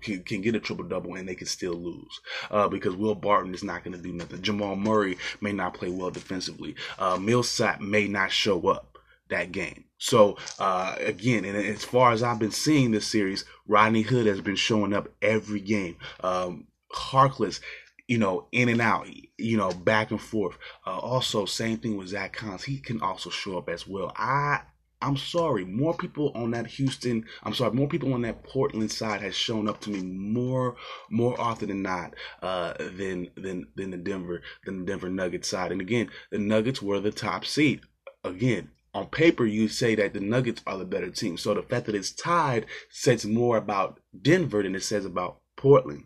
can, 0.00 0.22
can 0.22 0.40
get 0.40 0.54
a 0.54 0.60
triple 0.60 0.84
double, 0.84 1.16
and 1.16 1.28
they 1.28 1.34
can 1.34 1.48
still 1.48 1.74
lose 1.74 2.20
uh, 2.52 2.68
because 2.68 2.94
Will 2.94 3.16
Barton 3.16 3.52
is 3.52 3.64
not 3.64 3.82
going 3.82 3.96
to 3.96 4.02
do 4.02 4.12
nothing. 4.12 4.40
Jamal 4.40 4.76
Murray 4.76 5.18
may 5.40 5.52
not 5.52 5.74
play 5.74 5.90
well 5.90 6.12
defensively. 6.12 6.76
Uh, 6.96 7.16
Millsap 7.16 7.80
may 7.80 8.06
not 8.06 8.30
show 8.30 8.68
up 8.68 8.98
that 9.30 9.50
game. 9.50 9.84
So 10.02 10.36
uh, 10.58 10.96
again, 10.98 11.44
and 11.44 11.56
as 11.56 11.84
far 11.84 12.10
as 12.10 12.24
I've 12.24 12.40
been 12.40 12.50
seeing 12.50 12.90
this 12.90 13.06
series, 13.06 13.44
Rodney 13.68 14.02
Hood 14.02 14.26
has 14.26 14.40
been 14.40 14.56
showing 14.56 14.92
up 14.92 15.08
every 15.22 15.60
game. 15.60 15.96
Um, 16.24 16.66
Harkless, 16.92 17.60
you 18.08 18.18
know, 18.18 18.48
in 18.50 18.68
and 18.68 18.80
out, 18.80 19.06
you 19.38 19.56
know, 19.56 19.70
back 19.70 20.10
and 20.10 20.20
forth. 20.20 20.58
Uh, 20.84 20.98
also, 20.98 21.44
same 21.44 21.78
thing 21.78 21.96
with 21.96 22.08
Zach 22.08 22.32
Collins. 22.32 22.64
He 22.64 22.78
can 22.78 23.00
also 23.00 23.30
show 23.30 23.56
up 23.56 23.68
as 23.68 23.86
well. 23.86 24.12
I 24.16 24.62
I'm 25.00 25.16
sorry, 25.16 25.64
more 25.64 25.96
people 25.96 26.32
on 26.34 26.50
that 26.50 26.66
Houston, 26.66 27.24
I'm 27.44 27.54
sorry, 27.54 27.72
more 27.72 27.88
people 27.88 28.12
on 28.12 28.22
that 28.22 28.42
Portland 28.42 28.90
side 28.90 29.20
has 29.20 29.36
shown 29.36 29.68
up 29.68 29.80
to 29.82 29.90
me 29.90 30.02
more 30.02 30.74
more 31.10 31.40
often 31.40 31.68
than 31.68 31.82
not 31.82 32.14
uh, 32.42 32.74
than 32.76 33.30
than 33.36 33.68
than 33.76 33.92
the 33.92 33.98
Denver 33.98 34.42
than 34.64 34.80
the 34.80 34.84
Denver 34.84 35.10
Nuggets 35.10 35.48
side. 35.48 35.70
And 35.70 35.80
again, 35.80 36.10
the 36.32 36.38
Nuggets 36.38 36.82
were 36.82 36.98
the 36.98 37.12
top 37.12 37.44
seed. 37.44 37.82
Again, 38.24 38.70
on 38.94 39.06
paper 39.06 39.46
you 39.46 39.68
say 39.68 39.94
that 39.94 40.12
the 40.12 40.20
Nuggets 40.20 40.62
are 40.66 40.78
the 40.78 40.84
better 40.84 41.10
team. 41.10 41.36
So 41.36 41.54
the 41.54 41.62
fact 41.62 41.86
that 41.86 41.94
it's 41.94 42.12
tied 42.12 42.66
says 42.90 43.24
more 43.24 43.56
about 43.56 44.00
Denver 44.20 44.62
than 44.62 44.74
it 44.74 44.82
says 44.82 45.04
about 45.04 45.40
Portland. 45.56 46.04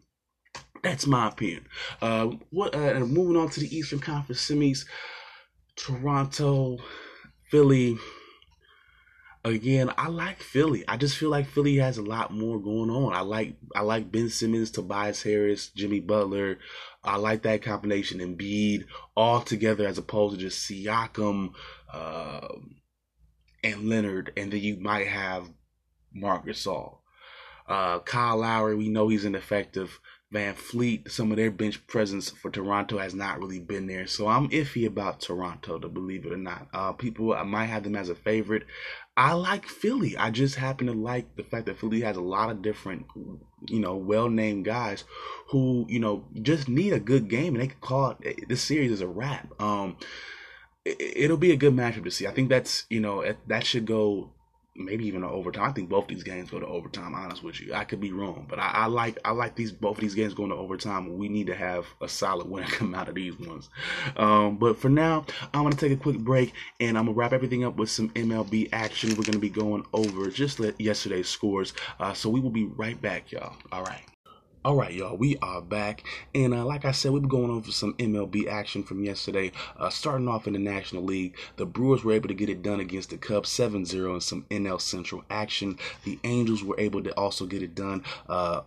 That's 0.82 1.06
my 1.06 1.28
opinion. 1.28 1.66
Uh, 2.00 2.30
what? 2.50 2.74
Uh, 2.74 3.00
moving 3.00 3.36
on 3.36 3.48
to 3.50 3.60
the 3.60 3.76
Eastern 3.76 3.98
Conference 3.98 4.48
semis, 4.48 4.84
Toronto, 5.74 6.78
Philly. 7.50 7.98
Again, 9.46 9.92
I 9.96 10.08
like 10.08 10.42
Philly. 10.42 10.82
I 10.88 10.96
just 10.96 11.16
feel 11.16 11.30
like 11.30 11.46
Philly 11.46 11.76
has 11.76 11.98
a 11.98 12.02
lot 12.02 12.34
more 12.34 12.60
going 12.60 12.90
on. 12.90 13.12
I 13.12 13.20
like 13.20 13.54
I 13.76 13.82
like 13.82 14.10
Ben 14.10 14.28
Simmons, 14.28 14.72
Tobias 14.72 15.22
Harris, 15.22 15.68
Jimmy 15.68 16.00
Butler. 16.00 16.58
I 17.04 17.16
like 17.18 17.42
that 17.42 17.62
combination, 17.62 18.18
Embiid, 18.18 18.86
all 19.16 19.40
together 19.40 19.86
as 19.86 19.98
opposed 19.98 20.34
to 20.34 20.40
just 20.40 20.68
Siakam, 20.68 21.52
uh, 21.92 22.48
and 23.62 23.88
Leonard, 23.88 24.32
and 24.36 24.52
then 24.52 24.60
you 24.60 24.78
might 24.80 25.06
have 25.06 25.48
Marc 26.12 26.44
Gasol. 26.44 26.98
Uh, 27.68 28.00
Kyle 28.00 28.38
Lowry, 28.38 28.74
we 28.74 28.88
know 28.88 29.06
he's 29.06 29.24
ineffective. 29.24 30.00
VanVleet, 30.34 31.08
some 31.10 31.30
of 31.30 31.36
their 31.36 31.52
bench 31.52 31.86
presence 31.86 32.30
for 32.30 32.50
Toronto 32.50 32.98
has 32.98 33.14
not 33.14 33.38
really 33.38 33.60
been 33.60 33.86
there. 33.86 34.08
So 34.08 34.26
I'm 34.26 34.48
iffy 34.50 34.86
about 34.86 35.20
Toronto, 35.20 35.78
to 35.78 35.88
believe 35.88 36.26
it 36.26 36.32
or 36.32 36.36
not. 36.36 36.66
Uh, 36.74 36.92
people 36.92 37.32
I 37.32 37.44
might 37.44 37.66
have 37.66 37.84
them 37.84 37.94
as 37.94 38.08
a 38.08 38.14
favorite. 38.16 38.64
I 39.16 39.32
like 39.32 39.66
Philly. 39.66 40.16
I 40.16 40.30
just 40.30 40.56
happen 40.56 40.88
to 40.88 40.92
like 40.92 41.36
the 41.36 41.42
fact 41.42 41.66
that 41.66 41.78
Philly 41.78 42.02
has 42.02 42.16
a 42.16 42.22
lot 42.22 42.50
of 42.50 42.60
different, 42.60 43.06
you 43.66 43.80
know, 43.80 43.96
well-named 43.96 44.66
guys 44.66 45.04
who, 45.48 45.86
you 45.88 45.98
know, 45.98 46.24
just 46.42 46.68
need 46.68 46.92
a 46.92 47.00
good 47.00 47.28
game 47.28 47.54
and 47.54 47.62
they 47.62 47.68
can 47.68 47.80
call 47.80 48.16
it, 48.20 48.48
this 48.48 48.62
series 48.62 48.92
is 48.92 49.00
a 49.00 49.06
wrap. 49.06 49.58
Um, 49.60 49.96
it'll 50.86 51.36
be 51.36 51.52
a 51.52 51.56
good 51.56 51.74
matchup 51.74 52.04
to 52.04 52.10
see. 52.10 52.26
I 52.26 52.30
think 52.30 52.48
that's 52.48 52.86
you 52.90 53.00
know 53.00 53.34
that 53.46 53.66
should 53.66 53.86
go 53.86 54.30
maybe 54.78 55.06
even 55.06 55.22
an 55.22 55.30
overtime. 55.30 55.70
I 55.70 55.72
think 55.72 55.88
both 55.88 56.08
these 56.08 56.22
games 56.22 56.50
go 56.50 56.60
to 56.60 56.66
overtime. 56.66 57.14
Honest 57.14 57.42
with 57.42 57.60
you, 57.60 57.74
I 57.74 57.84
could 57.84 58.00
be 58.00 58.12
wrong, 58.12 58.46
but 58.48 58.58
I, 58.58 58.70
I 58.74 58.86
like 58.86 59.18
I 59.24 59.30
like 59.32 59.54
these 59.54 59.72
both 59.72 59.96
of 59.96 60.00
these 60.00 60.14
games 60.14 60.34
going 60.34 60.50
to 60.50 60.56
overtime. 60.56 61.16
We 61.18 61.28
need 61.28 61.46
to 61.48 61.54
have 61.54 61.86
a 62.00 62.08
solid 62.08 62.48
win 62.48 62.64
come 62.68 62.94
out 62.94 63.08
of 63.08 63.14
these 63.14 63.38
ones. 63.38 63.68
Um, 64.16 64.56
but 64.56 64.78
for 64.78 64.88
now, 64.88 65.24
I'm 65.54 65.62
gonna 65.62 65.76
take 65.76 65.92
a 65.92 65.96
quick 65.96 66.18
break 66.18 66.52
and 66.80 66.98
I'm 66.98 67.06
gonna 67.06 67.16
wrap 67.16 67.32
everything 67.32 67.64
up 67.64 67.76
with 67.76 67.90
some 67.90 68.10
MLB 68.10 68.68
action. 68.72 69.10
We're 69.16 69.24
gonna 69.24 69.38
be 69.38 69.50
going 69.50 69.84
over 69.92 70.30
just 70.30 70.60
yesterday's 70.78 71.28
scores. 71.28 71.72
Uh, 71.98 72.12
so 72.12 72.28
we 72.28 72.40
will 72.40 72.50
be 72.50 72.64
right 72.64 73.00
back, 73.00 73.32
y'all. 73.32 73.56
All 73.72 73.82
right. 73.82 74.02
All 74.66 74.74
right, 74.74 74.92
y'all, 74.92 75.16
we 75.16 75.36
are 75.42 75.62
back. 75.62 76.02
And 76.34 76.52
uh, 76.52 76.64
like 76.64 76.84
I 76.84 76.90
said, 76.90 77.12
we've 77.12 77.22
been 77.22 77.28
going 77.28 77.52
over 77.52 77.70
some 77.70 77.94
MLB 77.98 78.48
action 78.48 78.82
from 78.82 79.04
yesterday. 79.04 79.52
Uh, 79.76 79.90
starting 79.90 80.26
off 80.26 80.48
in 80.48 80.54
the 80.54 80.58
National 80.58 81.04
League, 81.04 81.36
the 81.54 81.64
Brewers 81.64 82.02
were 82.02 82.14
able 82.14 82.26
to 82.26 82.34
get 82.34 82.48
it 82.48 82.64
done 82.64 82.80
against 82.80 83.10
the 83.10 83.16
Cubs 83.16 83.48
7 83.48 83.86
0 83.86 84.16
in 84.16 84.20
some 84.20 84.44
NL 84.50 84.80
Central 84.80 85.22
action. 85.30 85.78
The 86.02 86.18
Angels 86.24 86.64
were 86.64 86.74
able 86.80 87.00
to 87.04 87.12
also 87.12 87.46
get 87.46 87.62
it 87.62 87.76
done. 87.76 88.02
Uh, 88.28 88.62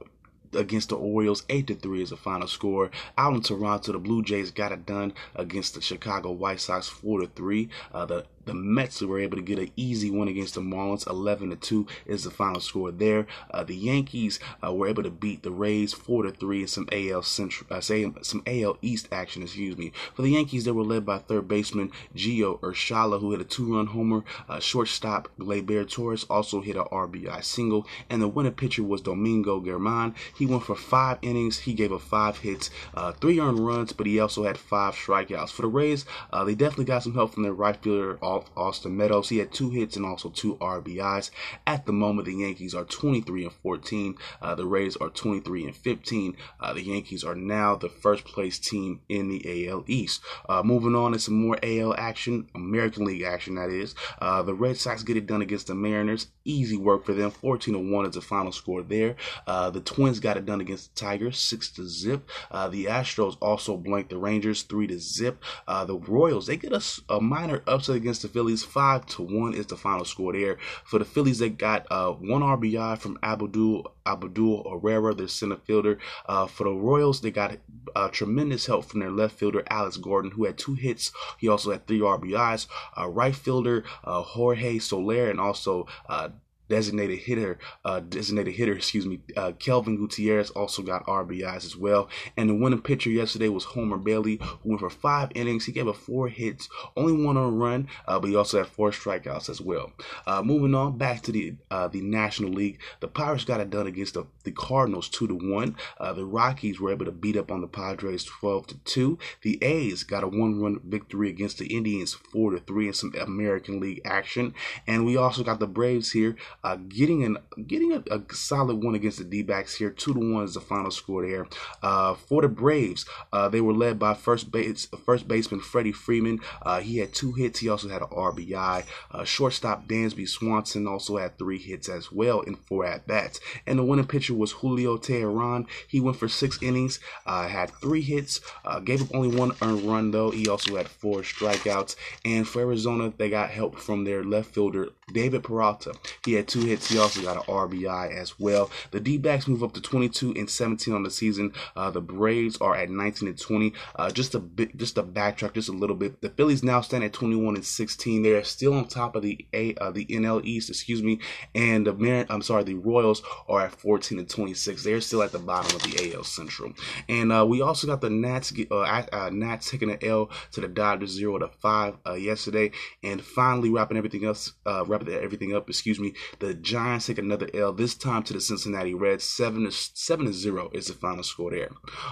against 0.53 0.87
the 0.87 0.95
Orioles, 0.95 1.43
eight 1.49 1.67
to 1.67 1.75
three 1.75 2.01
is 2.01 2.11
the 2.11 2.17
final 2.17 2.47
score. 2.47 2.91
Out 3.17 3.33
in 3.33 3.41
Toronto, 3.41 3.91
the 3.91 3.99
Blue 3.99 4.23
Jays 4.23 4.51
got 4.51 4.71
it 4.71 4.85
done 4.85 5.13
against 5.35 5.75
the 5.75 5.81
Chicago 5.81 6.31
White 6.31 6.61
Sox, 6.61 6.87
four 6.87 7.19
to 7.19 7.27
three. 7.27 7.69
Uh, 7.93 8.05
the 8.05 8.25
the 8.49 8.55
Mets 8.55 8.99
were 9.01 9.19
able 9.19 9.37
to 9.37 9.43
get 9.43 9.59
an 9.59 9.69
easy 9.75 10.09
win 10.09 10.27
against 10.27 10.55
the 10.55 10.61
Marlins. 10.61 11.07
11 11.07 11.51
to 11.51 11.55
2 11.55 11.85
is 12.07 12.23
the 12.23 12.31
final 12.31 12.59
score 12.59 12.89
there. 12.89 13.27
Uh, 13.51 13.63
the 13.63 13.75
Yankees 13.75 14.39
uh, 14.65 14.73
were 14.73 14.87
able 14.87 15.03
to 15.03 15.11
beat 15.11 15.43
the 15.43 15.51
Rays 15.51 15.93
4 15.93 16.23
to 16.23 16.31
3 16.31 16.61
in 16.61 16.67
some 16.67 16.89
AL 16.91 17.21
Central, 17.21 17.67
uh, 17.69 17.79
say 17.79 18.11
some 18.23 18.41
AL 18.47 18.79
East 18.81 19.07
action. 19.11 19.43
Excuse 19.43 19.77
me. 19.77 19.91
For 20.15 20.23
the 20.23 20.31
Yankees, 20.31 20.65
they 20.65 20.71
were 20.71 20.83
led 20.83 21.05
by 21.05 21.19
third 21.19 21.47
baseman 21.47 21.91
Gio 22.15 22.59
Urshela, 22.61 23.19
who 23.19 23.31
hit 23.31 23.41
a 23.41 23.43
two-run 23.43 23.87
homer. 23.87 24.23
Uh, 24.47 24.59
shortstop 24.59 25.29
Gleyber 25.39 25.87
Torres 25.87 26.23
also 26.23 26.61
hit 26.61 26.75
a 26.75 26.85
RBI 26.85 27.43
single, 27.43 27.85
and 28.09 28.19
the 28.19 28.27
winning 28.27 28.53
pitcher 28.53 28.81
was 28.81 29.01
Domingo 29.01 29.63
German. 29.63 30.15
He 30.35 30.47
went 30.47 30.63
for 30.63 30.75
five 30.75 31.19
innings. 31.21 31.59
He 31.59 31.73
gave 31.73 31.93
up 31.93 32.01
five 32.01 32.39
hits, 32.39 32.71
uh, 32.95 33.11
three 33.11 33.39
earned 33.39 33.59
runs, 33.59 33.93
but 33.93 34.07
he 34.07 34.19
also 34.19 34.43
had 34.43 34.57
five 34.57 34.95
strikeouts. 34.95 35.51
For 35.51 35.61
the 35.61 35.67
Rays, 35.67 36.05
uh, 36.33 36.43
they 36.43 36.55
definitely 36.55 36.85
got 36.85 37.03
some 37.03 37.13
help 37.13 37.33
from 37.35 37.43
their 37.43 37.53
right 37.53 37.75
fielder. 37.75 38.17
Austin 38.55 38.95
Meadows. 38.95 39.29
He 39.29 39.37
had 39.37 39.51
two 39.51 39.69
hits 39.69 39.95
and 39.95 40.05
also 40.05 40.29
two 40.29 40.55
RBIs. 40.55 41.31
At 41.65 41.85
the 41.85 41.93
moment, 41.93 42.25
the 42.25 42.33
Yankees 42.35 42.73
are 42.73 42.85
23 42.85 43.43
and 43.43 43.53
14. 43.53 44.15
Uh, 44.41 44.55
the 44.55 44.65
Rays 44.65 44.95
are 44.97 45.09
23 45.09 45.65
and 45.65 45.75
15. 45.75 46.37
Uh, 46.59 46.73
the 46.73 46.83
Yankees 46.83 47.23
are 47.23 47.35
now 47.35 47.75
the 47.75 47.89
first 47.89 48.25
place 48.25 48.59
team 48.59 49.01
in 49.09 49.29
the 49.29 49.67
AL 49.67 49.83
East. 49.87 50.21
Uh, 50.47 50.63
moving 50.63 50.95
on 50.95 51.11
to 51.11 51.19
some 51.19 51.35
more 51.35 51.57
AL 51.63 51.95
action, 51.97 52.47
American 52.55 53.05
League 53.05 53.23
action, 53.23 53.55
that 53.55 53.69
is. 53.69 53.95
Uh, 54.19 54.41
the 54.41 54.53
Red 54.53 54.77
Sox 54.77 55.03
get 55.03 55.17
it 55.17 55.27
done 55.27 55.41
against 55.41 55.67
the 55.67 55.75
Mariners. 55.75 56.27
Easy 56.45 56.77
work 56.77 57.05
for 57.05 57.13
them. 57.13 57.31
14 57.31 57.73
to 57.73 57.79
1 57.79 58.05
is 58.05 58.15
the 58.15 58.21
final 58.21 58.51
score 58.51 58.81
there. 58.81 59.15
Uh, 59.45 59.69
the 59.69 59.81
Twins 59.81 60.19
got 60.19 60.37
it 60.37 60.45
done 60.45 60.61
against 60.61 60.95
the 60.95 60.99
Tigers, 60.99 61.39
6 61.39 61.71
to 61.71 61.87
zip. 61.87 62.29
Uh, 62.51 62.67
the 62.67 62.85
Astros 62.85 63.37
also 63.41 63.77
blanked 63.77 64.09
the 64.09 64.17
Rangers, 64.17 64.63
3 64.63 64.87
to 64.87 64.99
zip. 64.99 65.43
the 65.67 65.97
Royals, 65.97 66.47
they 66.47 66.57
get 66.57 66.73
a, 66.73 66.81
a 67.09 67.21
minor 67.21 67.61
upset 67.67 67.95
against 67.95 68.18
the 68.21 68.27
Phillies. 68.27 68.63
Five 68.63 69.05
to 69.07 69.21
one 69.21 69.53
is 69.53 69.67
the 69.67 69.75
final 69.75 70.05
score 70.05 70.33
there. 70.33 70.57
For 70.83 70.99
the 70.99 71.05
Phillies, 71.05 71.39
they 71.39 71.49
got 71.49 71.85
uh, 71.91 72.11
one 72.11 72.41
RBI 72.41 72.97
from 72.97 73.17
Abdul 73.23 73.93
Abdul 74.05 74.69
Herrera, 74.69 75.13
their 75.13 75.27
center 75.27 75.57
fielder. 75.57 75.99
Uh, 76.25 76.47
for 76.47 76.63
the 76.65 76.71
Royals, 76.71 77.21
they 77.21 77.31
got 77.31 77.57
uh, 77.95 78.09
tremendous 78.09 78.65
help 78.65 78.85
from 78.85 78.99
their 79.01 79.11
left 79.11 79.37
fielder 79.37 79.63
Alex 79.69 79.97
Gordon, 79.97 80.31
who 80.31 80.45
had 80.45 80.57
two 80.57 80.73
hits. 80.73 81.11
He 81.37 81.47
also 81.47 81.71
had 81.71 81.87
three 81.87 81.99
RBIs. 81.99 82.67
Uh, 82.97 83.07
right 83.07 83.35
fielder 83.35 83.83
uh, 84.03 84.21
Jorge 84.21 84.79
Soler, 84.79 85.29
and 85.29 85.39
also 85.39 85.87
uh, 86.07 86.29
designated 86.69 87.19
hitter, 87.19 87.57
uh, 87.83 87.99
designated 87.99 88.53
hitter, 88.53 88.73
excuse 88.73 89.05
me, 89.05 89.19
uh, 89.35 89.51
Kelvin 89.53 89.97
Gutierrez 89.97 90.51
also 90.51 90.81
got 90.81 91.05
RBIs 91.05 91.65
as 91.65 91.75
well. 91.75 92.09
And 92.37 92.49
the 92.49 92.55
winning 92.55 92.81
pitcher 92.81 93.09
yesterday 93.09 93.49
was 93.49 93.65
Homer 93.65 93.97
Bailey, 93.97 94.39
who 94.63 94.69
went 94.69 94.79
for 94.79 94.89
five 94.89 95.31
innings. 95.35 95.65
He 95.65 95.71
gave 95.71 95.87
up 95.87 95.95
four 95.95 96.29
hits, 96.29 96.69
only 96.95 97.25
one 97.25 97.37
on 97.37 97.57
run, 97.57 97.87
uh, 98.07 98.19
but 98.19 98.29
he 98.29 98.35
also 98.35 98.59
had 98.59 98.67
four 98.67 98.91
strikeouts 98.91 99.49
as 99.49 99.59
well. 99.59 99.91
Uh, 100.25 100.41
moving 100.41 100.75
on 100.75 100.97
back 100.97 101.21
to 101.23 101.31
the 101.31 101.55
uh, 101.71 101.87
the 101.87 102.01
National 102.01 102.51
League, 102.51 102.79
the 102.99 103.07
Pirates 103.07 103.45
got 103.45 103.59
it 103.59 103.69
done 103.69 103.87
against 103.87 104.13
the, 104.13 104.25
the 104.43 104.51
Cardinals 104.51 105.09
two 105.09 105.27
to 105.27 105.35
one. 105.35 105.75
Uh, 105.99 106.13
the 106.13 106.25
Rockies 106.25 106.79
were 106.79 106.91
able 106.91 107.05
to 107.05 107.11
beat 107.11 107.35
up 107.35 107.51
on 107.51 107.61
the 107.61 107.67
Padres 107.67 108.23
twelve 108.23 108.67
to 108.67 108.77
two. 108.79 109.17
The 109.41 109.57
A's 109.63 110.03
got 110.03 110.23
a 110.23 110.27
one 110.27 110.61
run 110.61 110.79
victory 110.85 111.29
against 111.29 111.57
the 111.57 111.67
Indians 111.67 112.13
four 112.13 112.51
to 112.51 112.59
three 112.59 112.87
in 112.87 112.93
some 112.93 113.13
American 113.19 113.79
League 113.79 114.01
action, 114.05 114.53
and 114.87 115.05
we 115.05 115.17
also 115.17 115.43
got 115.43 115.59
the 115.59 115.67
Braves 115.67 116.11
here 116.11 116.35
uh, 116.63 116.75
getting 116.75 117.23
an 117.23 117.37
getting 117.67 117.93
a, 117.93 118.03
a, 118.11 118.21
solid 118.33 118.83
one 118.83 118.95
against 118.95 119.17
the 119.17 119.23
D-backs 119.23 119.75
here. 119.75 119.89
Two 119.89 120.13
to 120.13 120.19
one 120.19 120.43
is 120.43 120.53
the 120.55 120.61
final 120.61 120.91
score 120.91 121.25
there. 121.25 121.47
Uh, 121.81 122.13
for 122.13 122.41
the 122.41 122.47
Braves, 122.47 123.05
uh, 123.31 123.49
they 123.49 123.61
were 123.61 123.73
led 123.73 123.97
by 123.99 124.13
first 124.13 124.51
base 124.51 124.87
first 125.05 125.27
baseman 125.27 125.61
Freddie 125.61 125.91
Freeman. 125.91 126.39
Uh, 126.61 126.79
he 126.79 126.97
had 126.97 127.13
two 127.13 127.31
hits. 127.33 127.59
He 127.59 127.69
also 127.69 127.89
had 127.89 128.01
an 128.01 128.09
RBI. 128.09 128.83
Uh, 129.11 129.23
shortstop 129.23 129.87
Dansby 129.87 130.27
Swanson 130.27 130.87
also 130.87 131.17
had 131.17 131.37
three 131.37 131.59
hits 131.59 131.87
as 131.87 132.11
well 132.11 132.41
in 132.41 132.55
four 132.55 132.85
at 132.85 133.07
bats. 133.07 133.39
And 133.65 133.79
the 133.79 133.83
winning 133.83 134.07
pitcher 134.07 134.33
was 134.33 134.51
Julio 134.51 134.97
Teheran. 134.97 135.67
He 135.87 135.99
went 135.99 136.17
for 136.17 136.27
six 136.27 136.61
innings, 136.61 136.99
uh, 137.25 137.47
had 137.47 137.71
three 137.81 138.01
hits, 138.01 138.41
gave 138.83 139.01
up 139.01 139.15
only 139.15 139.35
one 139.35 139.53
earned 139.61 139.83
run 139.83 140.11
though. 140.11 140.31
He 140.31 140.47
also 140.49 140.75
had 140.75 140.87
four 140.87 141.21
strikeouts. 141.21 141.95
And 142.25 142.47
for 142.47 142.61
Arizona, 142.61 143.13
they 143.17 143.29
got 143.29 143.49
help 143.49 143.79
from 143.79 144.03
their 144.03 144.23
left 144.23 144.53
fielder 144.53 144.89
David 145.13 145.43
Peralta. 145.43 145.93
He 146.25 146.33
had 146.33 146.48
two 146.49 146.61
hits. 146.61 146.89
He 146.89 146.97
also 146.97 147.21
got 147.21 147.37
an 147.37 147.43
RBI 147.43 148.13
as 148.13 148.39
well. 148.39 148.71
The 148.91 148.99
D 148.99 149.17
backs 149.17 149.47
move 149.47 149.63
up 149.63 149.73
to 149.73 149.81
22 149.81 150.33
and 150.35 150.49
17 150.49 150.93
on 150.93 151.03
the 151.03 151.11
season. 151.11 151.53
Uh, 151.75 151.91
the 151.91 152.01
Braves 152.01 152.57
are 152.59 152.75
at 152.75 152.89
19 152.89 153.29
and 153.29 153.39
20. 153.39 153.73
Uh, 153.95 154.09
just 154.09 154.35
a 154.35 154.39
bit, 154.39 154.75
just 154.75 154.97
a 154.97 155.03
backtrack, 155.03 155.53
just 155.53 155.69
a 155.69 155.73
little 155.73 155.95
bit. 155.95 156.21
The 156.21 156.29
Phillies 156.29 156.63
now 156.63 156.81
stand 156.81 157.03
at 157.03 157.13
21 157.13 157.55
and 157.55 157.65
16. 157.65 158.23
They're 158.23 158.43
still 158.43 158.73
on 158.73 158.87
top 158.87 159.15
of 159.15 159.21
the 159.21 159.47
A, 159.53 159.75
uh, 159.75 159.91
the 159.91 160.05
NL 160.05 160.43
East, 160.43 160.69
excuse 160.69 161.03
me. 161.03 161.19
And 161.53 161.85
the 161.85 161.93
Mar- 161.93 162.25
I'm 162.29 162.41
sorry, 162.41 162.63
the 162.63 162.75
Royals 162.75 163.21
are 163.47 163.61
at 163.61 163.71
14 163.71 164.19
and 164.19 164.29
26. 164.29 164.83
They're 164.83 165.01
still 165.01 165.23
at 165.23 165.31
the 165.31 165.39
bottom 165.39 165.75
of 165.75 165.83
the 165.83 166.13
AL 166.13 166.23
Central. 166.23 166.73
And 167.07 167.31
uh, 167.31 167.45
we 167.47 167.61
also 167.61 167.87
got 167.87 168.01
the 168.01 168.09
Nats, 168.09 168.51
uh, 168.71 168.79
uh, 168.79 169.29
Nats 169.31 169.69
taking 169.69 169.91
an 169.91 169.99
L 170.01 170.31
to 170.51 170.61
the 170.61 170.67
Dodgers, 170.67 171.11
zero 171.11 171.37
to 171.37 171.49
five 171.61 171.95
yesterday. 172.17 172.71
And 173.03 173.21
finally, 173.21 173.69
wrapping 173.69 173.97
everything 173.97 174.25
else, 174.25 174.53
wrapping 174.65 175.09
everything 175.09 175.55
up, 175.55 175.69
excuse 175.69 175.99
me. 175.99 176.13
The 176.39 176.53
Giants 176.53 177.07
take 177.07 177.17
another 177.17 177.49
L, 177.53 177.73
this 177.73 177.95
time 177.95 178.23
to 178.23 178.33
the 178.33 178.39
Cincinnati 178.39 178.93
Reds. 178.93 179.25
7 179.25 179.65
to, 179.65 179.71
7 179.71 180.25
to 180.25 180.31
0 180.31 180.69
is 180.73 180.87
the 180.87 180.93
final 180.93 181.21
score 181.21 181.51
there. 181.51 181.69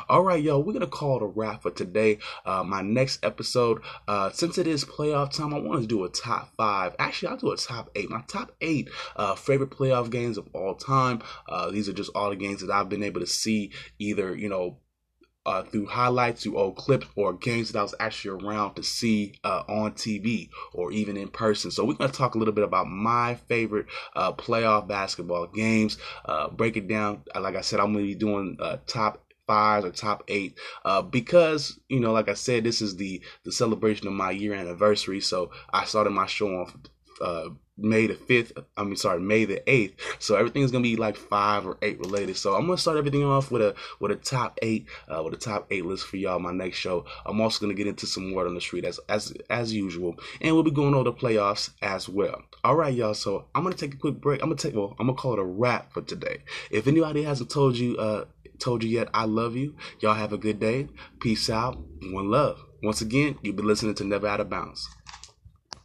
All 0.10 0.22
right, 0.22 0.44
y'all, 0.44 0.60
we're 0.62 0.74
going 0.74 0.82
to 0.82 0.88
call 0.88 1.18
it 1.18 1.24
a 1.24 1.28
wrap 1.28 1.62
for 1.62 1.72
today. 1.72 2.20
Uh, 2.46 2.64
my 2.64 2.82
next 2.82 3.24
episode, 3.24 3.82
uh, 4.08 4.30
since 4.32 4.58
it 4.58 4.68
is 4.68 4.84
playoff 4.84 5.32
time, 5.32 5.54
I 5.54 5.60
want 5.60 5.82
to 5.82 5.88
do 5.88 6.04
a 6.04 6.10
top 6.10 6.54
five. 6.58 6.94
Actually, 7.00 7.30
I'll 7.30 7.38
do 7.38 7.52
a 7.52 7.58
top 7.58 7.90
eight. 7.96 8.10
My 8.10 8.22
top 8.28 8.52
eight 8.60 8.90
uh, 9.16 9.36
favorite 9.36 9.72
playoff 9.72 10.10
games 10.10 10.38
of 10.38 10.50
all 10.54 10.76
time. 10.76 11.22
Uh, 11.48 11.72
these 11.72 11.88
are 11.88 11.94
just 11.94 12.12
all 12.14 12.30
the 12.30 12.36
games 12.36 12.60
that 12.60 12.70
I've 12.70 12.90
been 12.90 13.04
able 13.04 13.22
to 13.22 13.28
see 13.28 13.72
either, 13.98 14.36
you 14.36 14.50
know, 14.50 14.78
uh, 15.48 15.64
through 15.64 15.88
highlights, 15.88 16.44
through 16.44 16.58
old 16.58 16.76
clips, 16.76 17.08
or 17.16 17.34
games 17.34 17.72
that 17.72 17.80
I 17.80 17.82
was 17.82 17.96
actually 18.00 18.44
around 18.44 18.76
to 18.76 18.84
see 18.84 19.34
uh, 19.44 19.64
on 19.68 19.94
TV 19.94 20.50
or 20.74 20.92
even 20.92 21.16
in 21.16 21.30
person. 21.30 21.72
So 21.72 21.86
we're 21.86 21.94
going 21.94 22.12
to 22.12 22.18
talk 22.18 22.36
a 22.36 22.38
little 22.38 22.54
bit 22.54 22.66
about 22.66 22.88
my 22.88 23.36
favorite 23.48 23.88
uh, 24.16 24.34
playoff 24.34 24.88
basketball 24.88 25.48
games. 25.48 25.98
Uh, 26.26 26.50
break 26.50 26.76
it 26.76 26.88
down. 26.88 27.24
Uh, 27.34 27.40
like 27.40 27.56
I 27.56 27.62
said, 27.62 27.80
I'm 27.80 27.94
going 27.94 28.06
to 28.06 28.14
be 28.14 28.16
doing 28.16 28.58
uh, 28.60 28.78
top 28.86 29.24
five 29.48 29.86
or 29.86 29.92
top 29.92 30.26
eight 30.28 30.60
uh, 30.84 31.02
because 31.02 31.80
you 31.88 32.02
know 32.02 32.12
like 32.12 32.28
i 32.28 32.34
said 32.34 32.66
this 32.66 32.82
is 32.82 32.98
the 32.98 33.22
the 33.46 33.52
celebration 33.54 34.06
of 34.06 34.12
my 34.12 34.30
year 34.30 34.54
anniversary 34.54 35.22
so 35.22 35.50
i 35.72 35.86
started 35.86 36.10
my 36.10 36.26
show 36.26 36.50
on 36.50 36.84
uh, 37.22 37.48
May 37.78 38.08
the 38.08 38.16
5th. 38.16 38.64
I 38.76 38.84
mean, 38.84 38.96
sorry, 38.96 39.20
May 39.20 39.46
the 39.46 39.62
8th. 39.68 39.94
So 40.20 40.36
everything's 40.36 40.72
going 40.72 40.84
to 40.84 40.90
be 40.90 40.96
like 40.96 41.16
five 41.16 41.66
or 41.66 41.78
eight 41.82 42.00
related. 42.00 42.38
So 42.38 42.56
I'm 42.56 42.66
going 42.66 42.76
to 42.76 42.82
start 42.82 42.98
everything 42.98 43.24
off 43.24 43.52
with 43.52 43.62
a, 43.62 43.76
with 44.00 44.12
a 44.12 44.16
top 44.16 44.58
eight, 44.62 44.88
uh, 45.08 45.22
with 45.24 45.34
a 45.34 45.38
top 45.38 45.68
eight 45.72 45.86
list 45.86 46.06
for 46.06 46.18
y'all. 46.18 46.40
My 46.40 46.52
next 46.52 46.78
show. 46.78 47.06
I'm 47.26 47.40
also 47.42 47.60
going 47.66 47.76
to 47.76 47.78
get 47.78 47.88
into 47.88 48.08
some 48.08 48.34
word 48.34 48.48
on 48.48 48.56
the 48.56 48.62
street 48.62 48.86
as, 48.86 49.00
as, 49.10 49.34
as 49.50 49.74
usual. 49.74 50.16
And 50.42 50.54
we'll 50.54 50.64
be 50.64 50.72
going 50.72 50.94
over 50.94 51.06
the 51.06 51.14
playoffs 51.14 51.72
as 51.82 52.10
well. 52.10 52.42
All 52.64 52.76
right, 52.76 52.94
y'all. 52.94 53.14
So 53.14 53.46
I'm 53.54 53.64
going 53.64 53.74
to 53.74 53.80
take 53.80 53.94
a 53.94 53.98
quick 53.98 54.20
break. 54.20 54.42
I'm 54.42 54.50
going 54.50 54.58
to 54.58 54.68
take, 54.68 54.76
well, 54.76 54.96
I'm 55.00 55.08
going 55.08 55.16
to 55.16 55.22
call 55.22 55.34
it 55.34 55.40
a 55.40 55.46
wrap 55.46 55.94
for 55.94 56.02
today. 56.02 56.44
If 56.72 56.88
anybody 56.88 57.24
hasn't 57.24 57.50
told 57.50 57.78
you, 57.78 57.98
uh, 57.98 58.26
told 58.60 58.84
you 58.84 58.90
yet, 58.90 59.10
I 59.14 59.26
love 59.26 59.56
you. 59.56 59.76
Y'all 60.00 60.14
have 60.14 60.34
a 60.34 60.38
good 60.38 60.60
day. 60.60 60.88
Peace 61.20 61.50
out. 61.50 61.78
One 62.02 62.30
love. 62.30 62.64
Once 62.84 63.02
again, 63.02 63.38
you've 63.42 63.56
been 63.56 63.68
listening 63.68 63.96
to 63.96 64.04
Never 64.04 64.28
Out 64.28 64.40
of 64.40 64.50
Bounds. 64.50 64.88